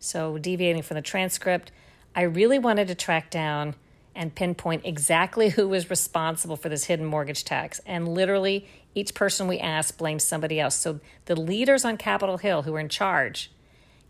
So, 0.00 0.36
deviating 0.36 0.82
from 0.82 0.96
the 0.96 1.02
transcript, 1.02 1.70
I 2.14 2.22
really 2.22 2.58
wanted 2.58 2.88
to 2.88 2.94
track 2.94 3.30
down 3.30 3.76
and 4.14 4.34
pinpoint 4.34 4.82
exactly 4.84 5.50
who 5.50 5.68
was 5.68 5.88
responsible 5.88 6.56
for 6.56 6.68
this 6.68 6.84
hidden 6.84 7.06
mortgage 7.06 7.44
tax. 7.44 7.80
And 7.86 8.08
literally, 8.08 8.66
each 8.94 9.14
person 9.14 9.48
we 9.48 9.58
asked 9.58 9.98
blamed 9.98 10.22
somebody 10.22 10.58
else. 10.60 10.74
So, 10.74 10.98
the 11.26 11.36
leaders 11.36 11.84
on 11.84 11.96
Capitol 11.96 12.38
Hill 12.38 12.62
who 12.62 12.72
were 12.72 12.80
in 12.80 12.88
charge 12.88 13.50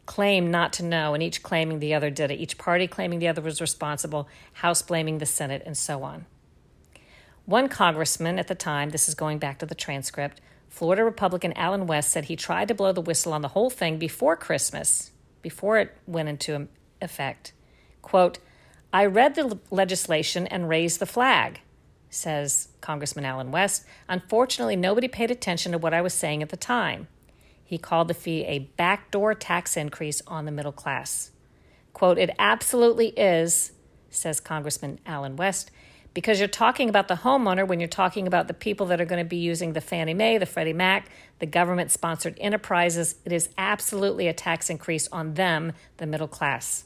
claim 0.06 0.50
not 0.50 0.72
to 0.74 0.84
know, 0.84 1.14
and 1.14 1.22
each 1.22 1.42
claiming 1.42 1.78
the 1.78 1.94
other 1.94 2.10
did 2.10 2.30
it. 2.30 2.40
Each 2.40 2.58
party 2.58 2.86
claiming 2.86 3.18
the 3.18 3.28
other 3.28 3.42
was 3.42 3.60
responsible, 3.60 4.28
House 4.54 4.82
blaming 4.82 5.18
the 5.18 5.26
Senate, 5.26 5.62
and 5.64 5.76
so 5.76 6.02
on. 6.02 6.26
One 7.46 7.68
congressman 7.68 8.38
at 8.38 8.48
the 8.48 8.54
time, 8.54 8.90
this 8.90 9.08
is 9.08 9.14
going 9.14 9.38
back 9.38 9.58
to 9.58 9.66
the 9.66 9.74
transcript, 9.74 10.40
Florida 10.74 11.04
Republican 11.04 11.52
Allen 11.52 11.86
West 11.86 12.10
said 12.10 12.24
he 12.24 12.34
tried 12.34 12.66
to 12.66 12.74
blow 12.74 12.90
the 12.90 13.00
whistle 13.00 13.32
on 13.32 13.42
the 13.42 13.48
whole 13.48 13.70
thing 13.70 13.96
before 13.96 14.34
Christmas, 14.34 15.12
before 15.40 15.78
it 15.78 15.96
went 16.04 16.28
into 16.28 16.66
effect. 17.00 17.52
Quote, 18.02 18.38
I 18.92 19.06
read 19.06 19.36
the 19.36 19.60
legislation 19.70 20.48
and 20.48 20.68
raised 20.68 20.98
the 20.98 21.06
flag, 21.06 21.60
says 22.10 22.68
Congressman 22.80 23.24
Allen 23.24 23.52
West. 23.52 23.84
Unfortunately, 24.08 24.74
nobody 24.74 25.06
paid 25.06 25.30
attention 25.30 25.70
to 25.70 25.78
what 25.78 25.94
I 25.94 26.02
was 26.02 26.12
saying 26.12 26.42
at 26.42 26.48
the 26.48 26.56
time. 26.56 27.06
He 27.64 27.78
called 27.78 28.08
the 28.08 28.14
fee 28.14 28.44
a 28.44 28.70
backdoor 28.76 29.34
tax 29.34 29.76
increase 29.76 30.22
on 30.26 30.44
the 30.44 30.52
middle 30.52 30.72
class. 30.72 31.30
Quote, 31.92 32.18
It 32.18 32.30
absolutely 32.38 33.08
is, 33.08 33.72
says 34.10 34.40
Congressman 34.40 35.00
Allen 35.06 35.36
West, 35.36 35.70
because 36.12 36.38
you're 36.38 36.48
talking 36.48 36.88
about 36.88 37.08
the 37.08 37.16
homeowner 37.16 37.66
when 37.66 37.80
you're 37.80 37.88
talking 37.88 38.26
about 38.26 38.46
the 38.46 38.54
people 38.54 38.86
that 38.86 39.00
are 39.00 39.04
going 39.04 39.22
to 39.22 39.28
be 39.28 39.36
using 39.36 39.72
the 39.72 39.80
Fannie 39.80 40.14
Mae, 40.14 40.38
the 40.38 40.46
Freddie 40.46 40.72
Mac, 40.72 41.08
the 41.40 41.46
government 41.46 41.90
sponsored 41.90 42.38
enterprises. 42.40 43.16
It 43.24 43.32
is 43.32 43.48
absolutely 43.58 44.28
a 44.28 44.32
tax 44.32 44.70
increase 44.70 45.08
on 45.08 45.34
them, 45.34 45.72
the 45.96 46.06
middle 46.06 46.28
class. 46.28 46.84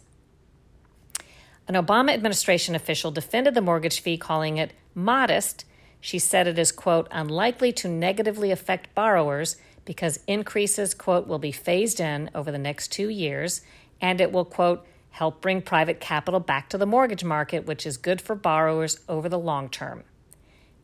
An 1.66 1.74
Obama 1.74 2.14
administration 2.14 2.74
official 2.74 3.10
defended 3.10 3.52
the 3.52 3.60
mortgage 3.60 4.00
fee, 4.00 4.16
calling 4.16 4.56
it 4.56 4.72
modest. 4.94 5.66
She 6.00 6.18
said 6.18 6.46
it 6.46 6.58
is, 6.58 6.72
quote, 6.72 7.06
unlikely 7.10 7.72
to 7.74 7.88
negatively 7.88 8.50
affect 8.50 8.94
borrowers 8.94 9.56
because 9.88 10.20
increases, 10.26 10.92
quote, 10.92 11.26
will 11.26 11.38
be 11.38 11.50
phased 11.50 11.98
in 11.98 12.28
over 12.34 12.52
the 12.52 12.58
next 12.58 12.92
two 12.92 13.08
years, 13.08 13.62
and 14.02 14.20
it 14.20 14.30
will, 14.30 14.44
quote, 14.44 14.86
help 15.08 15.40
bring 15.40 15.62
private 15.62 15.98
capital 15.98 16.40
back 16.40 16.68
to 16.68 16.76
the 16.76 16.84
mortgage 16.84 17.24
market, 17.24 17.64
which 17.64 17.86
is 17.86 17.96
good 17.96 18.20
for 18.20 18.34
borrowers 18.34 19.00
over 19.08 19.30
the 19.30 19.38
long 19.38 19.70
term. 19.70 20.04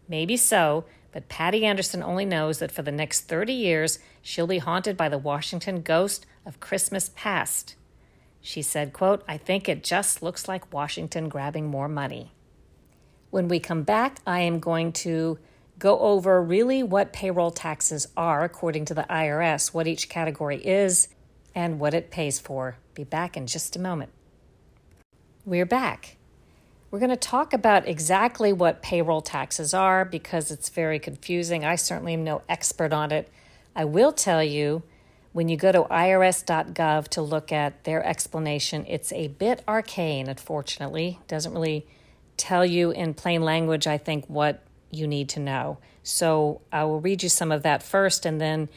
Maybe 0.09 0.39
so, 0.39 0.87
but 1.13 1.29
Patty 1.29 1.67
Anderson 1.67 2.03
only 2.03 2.25
knows 2.25 2.61
that 2.61 2.73
for 2.73 2.81
the 2.81 2.91
next 2.91 3.29
30 3.29 3.53
years, 3.53 3.99
she'll 4.23 4.47
be 4.47 4.57
haunted 4.57 4.97
by 4.97 5.11
the 5.11 5.19
Washington 5.19 5.83
ghost 5.83 6.25
of 6.47 6.59
Christmas 6.59 7.11
past. 7.15 7.75
She 8.41 8.63
said, 8.63 8.95
quote, 8.95 9.23
I 9.29 9.37
think 9.37 9.69
it 9.69 9.85
just 9.85 10.23
looks 10.23 10.49
like 10.49 10.73
Washington 10.73 11.29
grabbing 11.29 11.67
more 11.67 11.89
money. 11.89 12.33
When 13.29 13.49
we 13.49 13.61
come 13.61 13.83
back, 13.83 14.21
I 14.27 14.41
am 14.41 14.61
going 14.61 14.93
to 14.93 15.39
go 15.79 15.99
over 15.99 16.43
really 16.43 16.83
what 16.83 17.13
payroll 17.13 17.51
taxes 17.51 18.07
are 18.17 18.45
according 18.45 18.85
to 18.87 18.95
the 18.95 19.07
IRS, 19.11 19.75
what 19.75 19.87
each 19.87 20.09
category 20.09 20.65
is, 20.65 21.09
and 21.55 21.79
what 21.79 21.95
it 21.95 22.11
pays 22.11 22.39
for. 22.39 22.77
Be 22.95 23.05
back 23.05 23.37
in 23.37 23.47
just 23.47 23.77
a 23.77 23.81
moment. 23.81 24.11
We're 25.45 25.67
back. 25.67 26.17
We're 26.91 27.01
going 27.01 27.11
to 27.11 27.17
talk 27.17 27.53
about 27.53 27.89
exactly 27.89 28.53
what 28.53 28.81
payroll 28.81 29.21
taxes 29.21 29.75
are 29.75 30.05
because 30.05 30.51
it's 30.51 30.69
very 30.69 30.99
confusing. 31.01 31.65
I 31.65 31.75
certainly 31.75 32.15
am 32.15 32.23
no 32.23 32.43
expert 32.49 32.93
on 32.93 33.11
it. 33.11 33.29
I 33.75 33.85
will 33.85 34.13
tell 34.13 34.45
you 34.45 34.85
when 35.33 35.49
you 35.49 35.57
go 35.57 35.73
to 35.73 35.83
irs.gov 35.83 37.09
to 37.09 37.21
look 37.21 37.51
at 37.51 37.83
their 37.83 38.07
explanation, 38.07 38.87
it's 38.89 39.13
a 39.13 39.27
bit 39.27 39.65
arcane, 39.67 40.29
unfortunately. 40.29 41.19
It 41.21 41.27
doesn't 41.27 41.53
really 41.53 41.85
tell 42.37 42.65
you 42.65 42.93
in 42.93 43.15
plain 43.15 43.43
language, 43.43 43.89
I 43.89 43.99
think, 43.99 44.27
what 44.27 44.63
you 44.95 45.07
need 45.07 45.29
to 45.31 45.41
know. 45.41 45.79
So 46.03 46.61
I 46.73 46.85
will 46.85 47.01
read 47.01 47.23
you 47.23 47.29
some 47.29 47.51
of 47.51 47.63
that 47.63 47.83
first, 47.83 48.27
and 48.27 48.41
then 48.41 48.69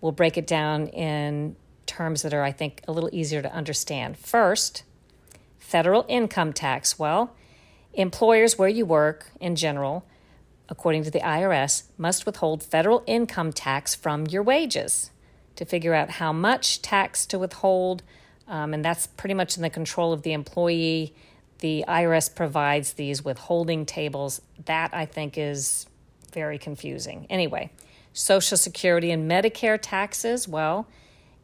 we'll 0.00 0.12
break 0.12 0.36
it 0.36 0.46
down 0.46 0.88
in 0.88 1.56
terms 1.86 2.22
that 2.22 2.34
are, 2.34 2.42
I 2.42 2.52
think, 2.52 2.82
a 2.86 2.92
little 2.92 3.10
easier 3.12 3.42
to 3.42 3.52
understand. 3.52 4.16
First, 4.18 4.84
federal 5.58 6.04
income 6.08 6.52
tax. 6.52 6.98
Well, 6.98 7.34
employers 7.94 8.58
where 8.58 8.68
you 8.68 8.84
work 8.84 9.30
in 9.40 9.56
general, 9.56 10.04
according 10.68 11.04
to 11.04 11.10
the 11.10 11.20
IRS, 11.20 11.84
must 11.96 12.26
withhold 12.26 12.62
federal 12.62 13.02
income 13.06 13.52
tax 13.52 13.94
from 13.94 14.26
your 14.26 14.42
wages 14.42 15.10
to 15.56 15.64
figure 15.64 15.94
out 15.94 16.10
how 16.10 16.32
much 16.32 16.82
tax 16.82 17.26
to 17.26 17.38
withhold. 17.38 18.02
Um, 18.46 18.74
and 18.74 18.84
that's 18.84 19.06
pretty 19.06 19.34
much 19.34 19.56
in 19.56 19.62
the 19.62 19.70
control 19.70 20.12
of 20.12 20.22
the 20.22 20.32
employee 20.32 21.14
the 21.58 21.84
IRS 21.88 22.34
provides 22.34 22.94
these 22.94 23.24
withholding 23.24 23.86
tables. 23.86 24.40
That 24.64 24.90
I 24.92 25.06
think 25.06 25.38
is 25.38 25.86
very 26.32 26.58
confusing. 26.58 27.26
Anyway, 27.30 27.70
Social 28.12 28.56
Security 28.56 29.10
and 29.10 29.30
Medicare 29.30 29.78
taxes, 29.80 30.46
well, 30.46 30.86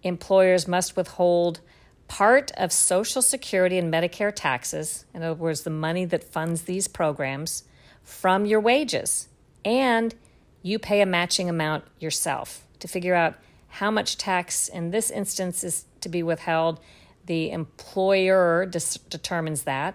employers 0.02 0.68
must 0.68 0.96
withhold 0.96 1.60
part 2.08 2.50
of 2.56 2.72
Social 2.72 3.22
Security 3.22 3.78
and 3.78 3.92
Medicare 3.92 4.32
taxes, 4.34 5.04
in 5.14 5.22
other 5.22 5.34
words, 5.34 5.62
the 5.62 5.70
money 5.70 6.04
that 6.04 6.24
funds 6.24 6.62
these 6.62 6.88
programs, 6.88 7.64
from 8.02 8.44
your 8.44 8.60
wages. 8.60 9.28
And 9.64 10.14
you 10.62 10.78
pay 10.78 11.00
a 11.00 11.06
matching 11.06 11.48
amount 11.48 11.84
yourself 12.00 12.64
to 12.80 12.88
figure 12.88 13.14
out 13.14 13.36
how 13.68 13.90
much 13.90 14.18
tax 14.18 14.68
in 14.68 14.90
this 14.90 15.10
instance 15.10 15.62
is 15.62 15.84
to 16.00 16.08
be 16.08 16.22
withheld. 16.22 16.80
The 17.26 17.50
employer 17.50 18.66
dis- 18.66 18.98
determines 19.08 19.62
that 19.62 19.94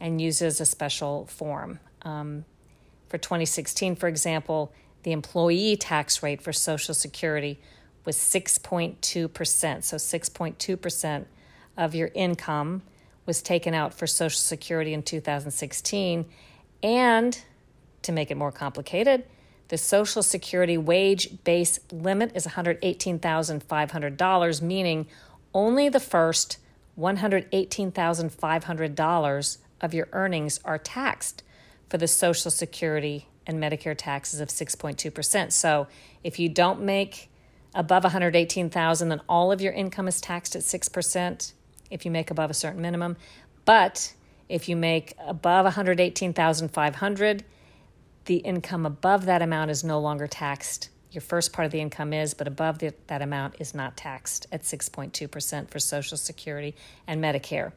and 0.00 0.20
uses 0.20 0.60
a 0.60 0.66
special 0.66 1.26
form. 1.26 1.78
Um, 2.02 2.44
for 3.08 3.18
2016, 3.18 3.96
for 3.96 4.08
example, 4.08 4.72
the 5.02 5.12
employee 5.12 5.76
tax 5.76 6.22
rate 6.22 6.42
for 6.42 6.52
Social 6.52 6.94
Security 6.94 7.58
was 8.04 8.16
6.2%. 8.16 9.84
So 9.84 9.96
6.2% 9.96 11.24
of 11.76 11.94
your 11.94 12.10
income 12.14 12.82
was 13.26 13.42
taken 13.42 13.74
out 13.74 13.92
for 13.94 14.06
Social 14.06 14.40
Security 14.40 14.92
in 14.92 15.02
2016. 15.02 16.26
And 16.82 17.40
to 18.02 18.12
make 18.12 18.30
it 18.30 18.36
more 18.36 18.52
complicated, 18.52 19.24
the 19.68 19.78
Social 19.78 20.22
Security 20.22 20.76
wage 20.76 21.42
base 21.44 21.78
limit 21.90 22.32
is 22.34 22.46
$118,500, 22.46 24.62
meaning 24.62 25.06
only 25.54 25.88
the 25.88 26.00
first 26.00 26.58
$118,500 26.98 29.58
of 29.80 29.94
your 29.94 30.08
earnings 30.12 30.60
are 30.64 30.78
taxed 30.78 31.42
for 31.88 31.98
the 31.98 32.08
Social 32.08 32.50
Security 32.50 33.28
and 33.46 33.62
Medicare 33.62 33.96
taxes 33.96 34.40
of 34.40 34.48
6.2%. 34.48 35.52
So 35.52 35.86
if 36.22 36.38
you 36.38 36.48
don't 36.48 36.80
make 36.80 37.28
above 37.74 38.04
118,000 38.04 39.08
then 39.08 39.20
all 39.28 39.50
of 39.50 39.60
your 39.60 39.72
income 39.72 40.06
is 40.06 40.20
taxed 40.20 40.54
at 40.54 40.62
6% 40.62 41.52
if 41.90 42.04
you 42.04 42.10
make 42.10 42.30
above 42.30 42.50
a 42.50 42.54
certain 42.54 42.82
minimum. 42.82 43.16
But 43.64 44.12
if 44.48 44.68
you 44.68 44.76
make 44.76 45.14
above 45.26 45.64
118,500, 45.64 47.44
the 48.26 48.36
income 48.36 48.86
above 48.86 49.24
that 49.26 49.42
amount 49.42 49.70
is 49.70 49.82
no 49.82 49.98
longer 49.98 50.26
taxed. 50.26 50.90
Your 51.12 51.22
first 51.22 51.52
part 51.52 51.66
of 51.66 51.72
the 51.72 51.80
income 51.80 52.12
is, 52.12 52.34
but 52.34 52.48
above 52.48 52.78
the, 52.78 52.94
that 53.06 53.22
amount 53.22 53.56
is 53.58 53.74
not 53.74 53.96
taxed 53.96 54.46
at 54.50 54.62
6.2% 54.62 55.70
for 55.70 55.78
Social 55.78 56.16
Security 56.16 56.74
and 57.06 57.22
Medicare. 57.22 57.72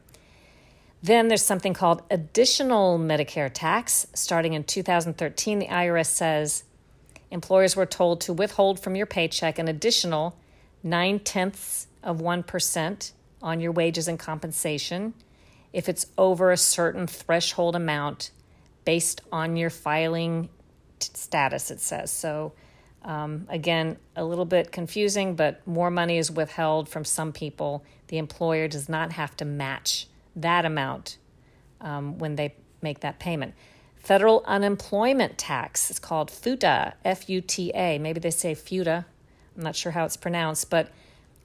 Then 1.02 1.28
there's 1.28 1.44
something 1.44 1.74
called 1.74 2.02
additional 2.10 2.98
Medicare 2.98 3.50
tax. 3.52 4.06
Starting 4.14 4.54
in 4.54 4.64
2013, 4.64 5.58
the 5.58 5.66
IRS 5.66 6.06
says 6.06 6.64
employers 7.30 7.76
were 7.76 7.86
told 7.86 8.22
to 8.22 8.32
withhold 8.32 8.80
from 8.80 8.96
your 8.96 9.06
paycheck 9.06 9.58
an 9.58 9.68
additional 9.68 10.34
nine 10.82 11.18
tenths 11.18 11.86
of 12.02 12.18
1% 12.18 13.12
on 13.42 13.60
your 13.60 13.72
wages 13.72 14.08
and 14.08 14.18
compensation 14.18 15.12
if 15.72 15.90
it's 15.90 16.06
over 16.16 16.50
a 16.50 16.56
certain 16.56 17.06
threshold 17.06 17.76
amount 17.76 18.30
based 18.86 19.20
on 19.30 19.56
your 19.56 19.68
filing 19.68 20.48
t- 20.98 21.10
status, 21.12 21.70
it 21.70 21.80
says. 21.80 22.10
So, 22.10 22.54
um, 23.06 23.46
again, 23.48 23.96
a 24.14 24.24
little 24.24 24.44
bit 24.44 24.72
confusing, 24.72 25.36
but 25.36 25.66
more 25.66 25.90
money 25.90 26.18
is 26.18 26.30
withheld 26.30 26.88
from 26.88 27.04
some 27.04 27.32
people. 27.32 27.82
The 28.08 28.18
employer 28.18 28.68
does 28.68 28.88
not 28.88 29.12
have 29.12 29.36
to 29.38 29.44
match 29.44 30.08
that 30.34 30.64
amount 30.64 31.16
um, 31.80 32.18
when 32.18 32.36
they 32.36 32.54
make 32.82 33.00
that 33.00 33.18
payment. 33.18 33.54
Federal 33.96 34.44
unemployment 34.46 35.38
tax 35.38 35.90
is 35.90 35.98
called 35.98 36.30
FUTA, 36.30 36.92
F 37.04 37.28
U 37.30 37.40
T 37.40 37.72
A. 37.74 37.98
Maybe 37.98 38.20
they 38.20 38.30
say 38.30 38.54
FUTA. 38.54 39.04
I'm 39.56 39.62
not 39.62 39.74
sure 39.74 39.92
how 39.92 40.04
it's 40.04 40.16
pronounced, 40.16 40.68
but 40.68 40.90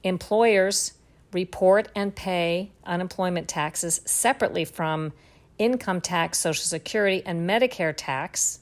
employers 0.03 0.94
report 1.32 1.88
and 1.96 2.15
pay 2.15 2.72
unemployment 2.86 3.48
taxes 3.48 4.01
separately 4.06 4.65
from 4.65 5.13
income 5.58 6.01
tax, 6.01 6.39
Social 6.39 6.65
Security, 6.65 7.24
and 7.25 7.48
Medicare 7.50 7.94
tax. 7.96 8.60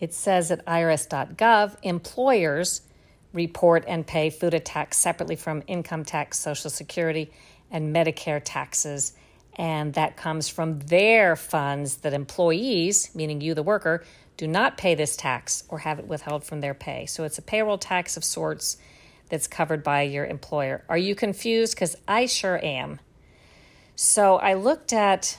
It 0.00 0.14
says 0.14 0.50
at 0.50 0.64
irs.gov 0.66 1.76
employers 1.82 2.82
report 3.32 3.84
and 3.86 4.06
pay 4.06 4.30
FUTA 4.30 4.62
tax 4.64 4.96
separately 4.96 5.36
from 5.36 5.62
income 5.66 6.04
tax, 6.04 6.38
Social 6.38 6.70
Security, 6.70 7.30
and 7.70 7.94
Medicare 7.94 8.40
taxes. 8.42 9.12
And 9.56 9.94
that 9.94 10.16
comes 10.16 10.48
from 10.48 10.78
their 10.78 11.34
funds 11.36 11.96
that 11.98 12.14
employees, 12.14 13.10
meaning 13.14 13.40
you, 13.40 13.54
the 13.54 13.62
worker, 13.62 14.04
do 14.36 14.46
not 14.46 14.78
pay 14.78 14.94
this 14.94 15.16
tax 15.16 15.64
or 15.68 15.80
have 15.80 15.98
it 15.98 16.06
withheld 16.06 16.44
from 16.44 16.60
their 16.60 16.74
pay. 16.74 17.06
So 17.06 17.24
it's 17.24 17.38
a 17.38 17.42
payroll 17.42 17.76
tax 17.76 18.16
of 18.16 18.24
sorts 18.24 18.76
that's 19.28 19.48
covered 19.48 19.82
by 19.82 20.02
your 20.02 20.24
employer. 20.24 20.84
Are 20.88 20.96
you 20.96 21.14
confused? 21.14 21.74
Because 21.74 21.96
I 22.06 22.26
sure 22.26 22.64
am. 22.64 23.00
So 23.96 24.36
I 24.36 24.54
looked 24.54 24.92
at 24.92 25.38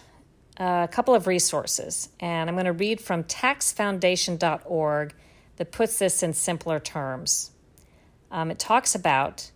a 0.60 0.90
couple 0.92 1.16
of 1.16 1.26
resources, 1.26 2.10
and 2.20 2.50
I'm 2.50 2.56
going 2.56 2.66
to 2.66 2.74
read 2.74 3.00
from 3.00 3.24
taxfoundation.org 3.24 5.14
that 5.56 5.72
puts 5.72 6.00
this 6.00 6.22
in 6.22 6.34
simpler 6.34 6.80
terms. 6.80 7.52
Um, 8.32 8.52
it 8.52 8.60
talks 8.60 8.94
about 8.94 9.52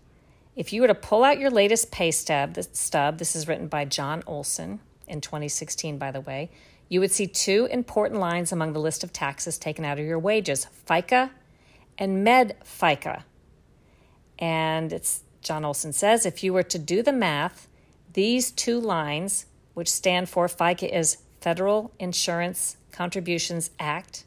if 0.55 0.71
you 0.71 0.81
were 0.81 0.87
to 0.87 0.95
pull 0.95 1.23
out 1.23 1.39
your 1.39 1.49
latest 1.49 1.91
pay 1.91 2.11
stub, 2.11 2.57
stub, 2.73 3.17
this 3.17 3.35
is 3.35 3.47
written 3.47 3.67
by 3.67 3.85
John 3.85 4.23
Olson 4.27 4.79
in 5.07 5.19
2016, 5.19 5.97
by 5.97 6.11
the 6.11 6.21
way, 6.21 6.49
you 6.89 6.99
would 6.99 7.11
see 7.11 7.27
two 7.27 7.67
important 7.71 8.19
lines 8.19 8.51
among 8.51 8.73
the 8.73 8.79
list 8.79 9.03
of 9.03 9.11
taxes 9.11 9.57
taken 9.57 9.83
out 9.83 9.99
of 9.99 10.05
your 10.05 10.19
wages 10.19 10.67
FICA 10.87 11.31
and 11.97 12.23
Med 12.23 12.55
FICA. 12.63 13.23
And 14.39 14.93
it's 14.93 15.23
John 15.41 15.65
Olson 15.65 15.91
says 15.91 16.25
if 16.25 16.43
you 16.43 16.53
were 16.53 16.63
to 16.63 16.79
do 16.79 17.01
the 17.01 17.11
math, 17.11 17.67
these 18.13 18.51
two 18.51 18.79
lines, 18.79 19.47
which 19.73 19.91
stand 19.91 20.29
for 20.29 20.47
FICA 20.47 20.91
is 20.91 21.17
Federal 21.41 21.91
Insurance 21.99 22.77
Contributions 22.91 23.71
Act, 23.79 24.23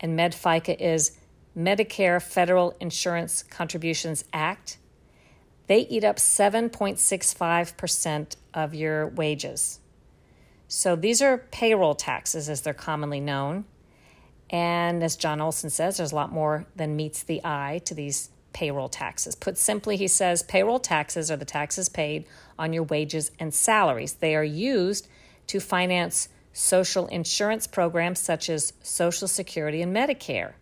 and 0.00 0.18
MedFICA 0.18 0.80
is 0.80 1.18
Medicare 1.56 2.20
Federal 2.22 2.76
Insurance 2.80 3.42
Contributions 3.42 4.24
Act, 4.32 4.78
they 5.66 5.80
eat 5.80 6.04
up 6.04 6.16
7.65% 6.16 8.36
of 8.54 8.74
your 8.74 9.08
wages. 9.08 9.80
So 10.68 10.96
these 10.96 11.20
are 11.22 11.46
payroll 11.50 11.94
taxes, 11.94 12.48
as 12.48 12.62
they're 12.62 12.72
commonly 12.74 13.20
known. 13.20 13.66
And 14.50 15.02
as 15.02 15.16
John 15.16 15.40
Olson 15.40 15.70
says, 15.70 15.96
there's 15.98 16.12
a 16.12 16.16
lot 16.16 16.32
more 16.32 16.66
than 16.74 16.96
meets 16.96 17.22
the 17.22 17.40
eye 17.44 17.80
to 17.84 17.94
these 17.94 18.30
payroll 18.52 18.88
taxes. 18.88 19.34
Put 19.34 19.58
simply, 19.58 19.96
he 19.96 20.08
says 20.08 20.42
payroll 20.42 20.78
taxes 20.78 21.30
are 21.30 21.36
the 21.36 21.44
taxes 21.44 21.88
paid 21.88 22.26
on 22.58 22.72
your 22.72 22.84
wages 22.84 23.30
and 23.38 23.52
salaries. 23.52 24.14
They 24.14 24.34
are 24.34 24.44
used 24.44 25.08
to 25.48 25.60
finance 25.60 26.28
social 26.52 27.06
insurance 27.06 27.66
programs 27.66 28.18
such 28.18 28.50
as 28.50 28.72
Social 28.82 29.28
Security 29.28 29.82
and 29.82 29.94
Medicare. 29.94 30.52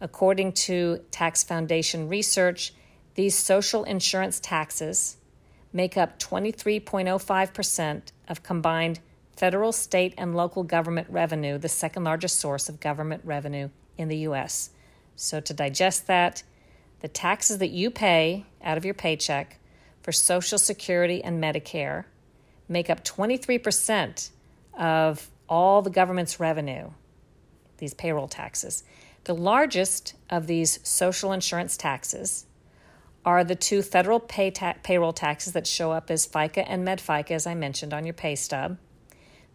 According 0.00 0.52
to 0.52 1.00
Tax 1.10 1.42
Foundation 1.44 2.08
research, 2.08 2.74
these 3.14 3.34
social 3.34 3.84
insurance 3.84 4.40
taxes 4.40 5.16
make 5.72 5.96
up 5.96 6.18
23.05% 6.18 8.02
of 8.28 8.42
combined 8.42 9.00
federal, 9.36 9.72
state, 9.72 10.14
and 10.16 10.34
local 10.34 10.62
government 10.62 11.08
revenue, 11.10 11.58
the 11.58 11.68
second 11.68 12.04
largest 12.04 12.38
source 12.38 12.68
of 12.68 12.80
government 12.80 13.22
revenue 13.24 13.68
in 13.98 14.08
the 14.08 14.18
U.S. 14.18 14.70
So, 15.14 15.40
to 15.40 15.54
digest 15.54 16.06
that, 16.06 16.42
the 17.00 17.08
taxes 17.08 17.58
that 17.58 17.70
you 17.70 17.90
pay 17.90 18.46
out 18.62 18.78
of 18.78 18.84
your 18.84 18.94
paycheck 18.94 19.58
for 20.02 20.12
Social 20.12 20.58
Security 20.58 21.22
and 21.22 21.42
Medicare 21.42 22.04
make 22.68 22.90
up 22.90 23.04
23% 23.04 24.30
of 24.74 25.30
all 25.48 25.82
the 25.82 25.90
government's 25.90 26.40
revenue, 26.40 26.90
these 27.78 27.94
payroll 27.94 28.28
taxes. 28.28 28.84
The 29.24 29.34
largest 29.34 30.14
of 30.30 30.46
these 30.46 30.78
social 30.88 31.32
insurance 31.32 31.76
taxes 31.76 32.46
are 33.24 33.42
the 33.42 33.56
two 33.56 33.82
federal 33.82 34.20
pay 34.20 34.52
ta- 34.52 34.74
payroll 34.82 35.12
taxes 35.12 35.52
that 35.52 35.66
show 35.66 35.90
up 35.90 36.10
as 36.10 36.26
FICA 36.26 36.64
and 36.66 36.86
MedFICA, 36.86 37.32
as 37.32 37.46
I 37.46 37.54
mentioned 37.54 37.92
on 37.92 38.06
your 38.06 38.14
pay 38.14 38.36
stub. 38.36 38.78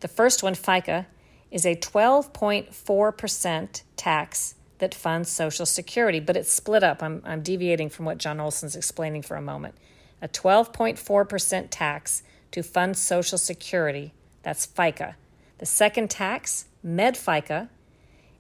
The 0.01 0.09
first 0.09 0.43
one, 0.43 0.55
FICA, 0.55 1.05
is 1.51 1.65
a 1.65 1.75
12.4% 1.75 3.81
tax 3.95 4.55
that 4.81 4.93
funds 4.93 5.29
Social 5.29 5.65
Security, 5.65 6.19
but 6.19 6.35
it's 6.35 6.51
split 6.51 6.83
up. 6.83 7.01
I'm, 7.01 7.21
I'm 7.23 7.41
deviating 7.41 7.89
from 7.89 8.05
what 8.05 8.17
John 8.17 8.39
Olson's 8.39 8.75
explaining 8.75 9.21
for 9.21 9.37
a 9.37 9.41
moment. 9.41 9.75
A 10.21 10.27
12.4% 10.27 11.67
tax 11.71 12.23
to 12.51 12.61
fund 12.61 12.97
Social 12.97 13.37
Security, 13.37 14.13
that's 14.43 14.67
FICA. 14.67 15.15
The 15.59 15.65
second 15.65 16.09
tax, 16.09 16.65
MedFICA, 16.85 17.69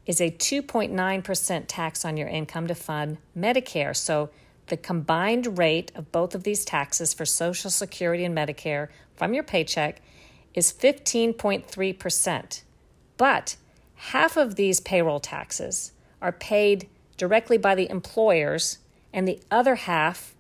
is 0.05 0.19
a 0.19 0.31
2.9% 0.31 1.63
tax 1.67 2.03
on 2.03 2.17
your 2.17 2.27
income 2.27 2.67
to 2.67 2.75
fund 2.75 3.19
Medicare. 3.37 3.95
So 3.95 4.31
the 4.67 4.77
combined 4.77 5.59
rate 5.59 5.91
of 5.95 6.11
both 6.11 6.33
of 6.33 6.43
these 6.43 6.65
taxes 6.65 7.13
for 7.13 7.25
Social 7.25 7.69
Security 7.69 8.25
and 8.25 8.35
Medicare 8.35 8.87
from 9.15 9.33
your 9.33 9.43
paycheck 9.43 10.01
is 10.55 10.73
15.3%. 10.73 12.61
But 13.17 13.55
half 13.95 14.37
of 14.37 14.55
these 14.55 14.79
payroll 14.79 15.19
taxes 15.19 15.91
are 16.21 16.31
paid 16.31 16.87
directly 17.17 17.57
by 17.57 17.75
the 17.75 17.89
employers, 17.89 18.79
and 19.13 19.27
the 19.27 19.39
other 19.49 19.75
half 19.75 20.35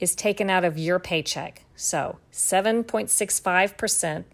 is 0.00 0.14
taken 0.14 0.50
out 0.50 0.64
of 0.64 0.78
your 0.78 0.98
paycheck. 0.98 1.62
So 1.76 2.18
7.65%, 2.32 4.24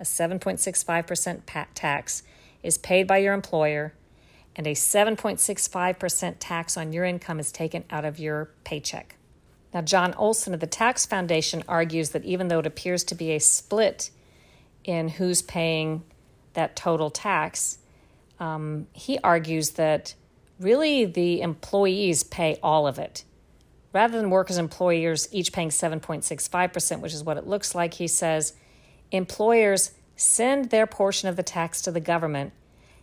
a 0.00 0.04
7.65% 0.04 1.40
tax 1.74 2.22
is 2.62 2.78
paid 2.78 3.06
by 3.06 3.18
your 3.18 3.34
employer, 3.34 3.94
and 4.56 4.66
a 4.66 4.74
7.65% 4.74 6.36
tax 6.38 6.76
on 6.76 6.92
your 6.92 7.04
income 7.04 7.38
is 7.38 7.52
taken 7.52 7.84
out 7.90 8.04
of 8.04 8.18
your 8.18 8.50
paycheck. 8.64 9.16
Now, 9.72 9.82
John 9.82 10.14
Olson 10.14 10.54
of 10.54 10.60
the 10.60 10.66
Tax 10.66 11.04
Foundation 11.04 11.62
argues 11.68 12.10
that 12.10 12.24
even 12.24 12.48
though 12.48 12.60
it 12.60 12.66
appears 12.66 13.04
to 13.04 13.14
be 13.14 13.32
a 13.32 13.38
split 13.38 14.10
in 14.84 15.08
who's 15.08 15.42
paying 15.42 16.02
that 16.54 16.74
total 16.74 17.10
tax, 17.10 17.78
um, 18.40 18.86
he 18.92 19.18
argues 19.18 19.70
that 19.70 20.14
really 20.58 21.04
the 21.04 21.40
employees 21.40 22.22
pay 22.24 22.58
all 22.62 22.86
of 22.86 22.98
it. 22.98 23.24
Rather 23.92 24.18
than 24.18 24.30
workers 24.30 24.58
employers 24.58 25.28
each 25.32 25.52
paying 25.52 25.70
7.65%, 25.70 27.00
which 27.00 27.14
is 27.14 27.24
what 27.24 27.36
it 27.36 27.46
looks 27.46 27.74
like, 27.74 27.94
he 27.94 28.06
says 28.06 28.52
employers 29.10 29.92
send 30.16 30.70
their 30.70 30.86
portion 30.86 31.28
of 31.28 31.36
the 31.36 31.42
tax 31.42 31.80
to 31.82 31.90
the 31.90 32.00
government 32.00 32.52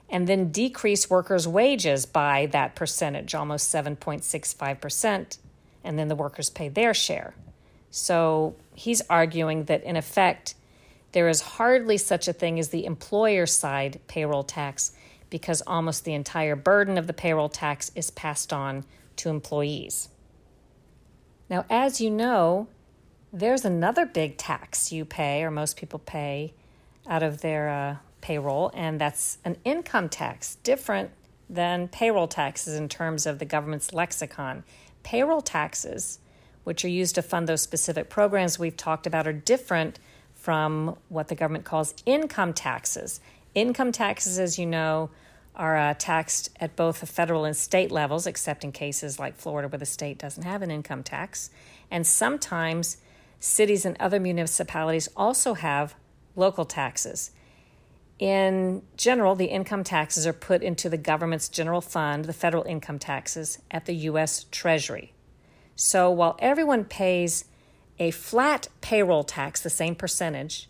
and 0.10 0.28
then 0.28 0.52
decrease 0.52 1.10
workers' 1.10 1.48
wages 1.48 2.06
by 2.06 2.46
that 2.48 2.76
percentage, 2.76 3.34
almost 3.34 3.74
7.65%, 3.74 5.38
and 5.84 5.98
then 5.98 6.08
the 6.08 6.16
workers 6.16 6.50
pay 6.50 6.70
their 6.70 6.94
share. 6.94 7.34
So 7.90 8.56
he's 8.76 9.02
arguing 9.10 9.64
that 9.66 9.84
in 9.84 9.96
effect, 9.96 10.54
there 11.14 11.30
is 11.30 11.42
hardly 11.42 11.98
such 11.98 12.28
a 12.28 12.34
thing 12.34 12.60
as 12.60 12.70
the 12.70 12.86
employer 12.86 13.46
side 13.46 14.00
payroll 14.08 14.44
tax 14.44 14.92
because 15.30 15.62
almost 15.66 16.06
the 16.06 16.14
entire 16.14 16.56
burden 16.56 16.98
of 16.98 17.08
the 17.08 17.14
payroll 17.14 17.50
tax 17.50 17.92
is 17.96 18.12
passed 18.12 18.54
on 18.54 18.86
to 19.18 19.30
employees. 19.30 20.10
Now, 21.50 21.66
as 21.70 22.02
you 22.02 22.10
know, 22.10 22.68
there's 23.32 23.66
another 23.66 24.06
big 24.06 24.38
tax 24.38 24.92
you 24.92 25.06
pay, 25.06 25.44
or 25.44 25.52
most 25.52 25.78
people 25.78 26.00
pay, 26.00 26.54
out 27.08 27.22
of 27.22 27.42
their 27.42 27.70
uh, 27.70 27.96
payroll, 28.22 28.72
and 28.74 29.00
that's 29.00 29.38
an 29.46 29.58
income 29.64 30.10
tax, 30.10 30.56
different 30.64 31.12
than 31.50 31.88
payroll 31.88 32.28
taxes 32.28 32.76
in 32.76 32.90
terms 32.90 33.26
of 33.26 33.40
the 33.40 33.46
government's 33.46 33.94
lexicon. 33.94 34.64
Payroll 35.04 35.42
taxes, 35.42 36.20
which 36.64 36.84
are 36.84 36.90
used 36.90 37.14
to 37.16 37.22
fund 37.22 37.48
those 37.48 37.62
specific 37.62 38.10
programs 38.10 38.58
we've 38.58 38.78
talked 38.78 39.06
about, 39.06 39.28
are 39.28 39.34
different 39.34 40.00
from 40.34 40.98
what 41.10 41.28
the 41.28 41.36
government 41.36 41.66
calls 41.66 41.94
income 42.06 42.54
taxes. 42.54 43.20
Income 43.56 43.94
taxes, 43.94 44.38
as 44.38 44.60
you 44.60 44.66
know, 44.66 45.10
are 45.56 45.78
uh, 45.78 45.94
taxed 45.98 46.50
at 46.60 46.76
both 46.76 47.00
the 47.00 47.06
federal 47.06 47.46
and 47.46 47.56
state 47.56 47.90
levels, 47.90 48.28
except 48.28 48.66
in 48.66 48.74
cases 48.74 49.18
like 49.18 49.38
Florida 49.38 49.70
where 49.70 49.80
the 49.80 49.86
state 49.86 50.18
doesn't 50.18 50.44
have 50.44 50.62
an 50.62 50.70
income 50.70 51.02
tax. 51.02 51.50
And 51.90 52.06
sometimes 52.06 52.98
cities 53.40 53.86
and 53.86 53.96
other 54.00 54.20
municipalities 54.20 55.08
also 55.16 55.54
have 55.54 55.96
local 56.36 56.66
taxes. 56.66 57.32
In 58.20 58.82
general, 58.98 59.36
the 59.36 59.46
income 59.46 59.84
taxes 59.84 60.26
are 60.26 60.34
put 60.34 60.62
into 60.62 60.90
the 60.90 60.98
government's 60.98 61.50
general 61.50 61.82
fund, 61.82 62.26
the 62.26 62.34
federal 62.34 62.64
income 62.64 63.00
taxes, 63.00 63.60
at 63.72 63.86
the 63.86 63.96
U.S. 63.96 64.46
Treasury. 64.52 65.14
So 65.76 66.10
while 66.10 66.38
everyone 66.40 66.86
pays 66.86 67.46
a 68.00 68.12
flat 68.12 68.68
payroll 68.82 69.24
tax, 69.24 69.62
the 69.62 69.70
same 69.70 69.96
percentage, 69.96 70.70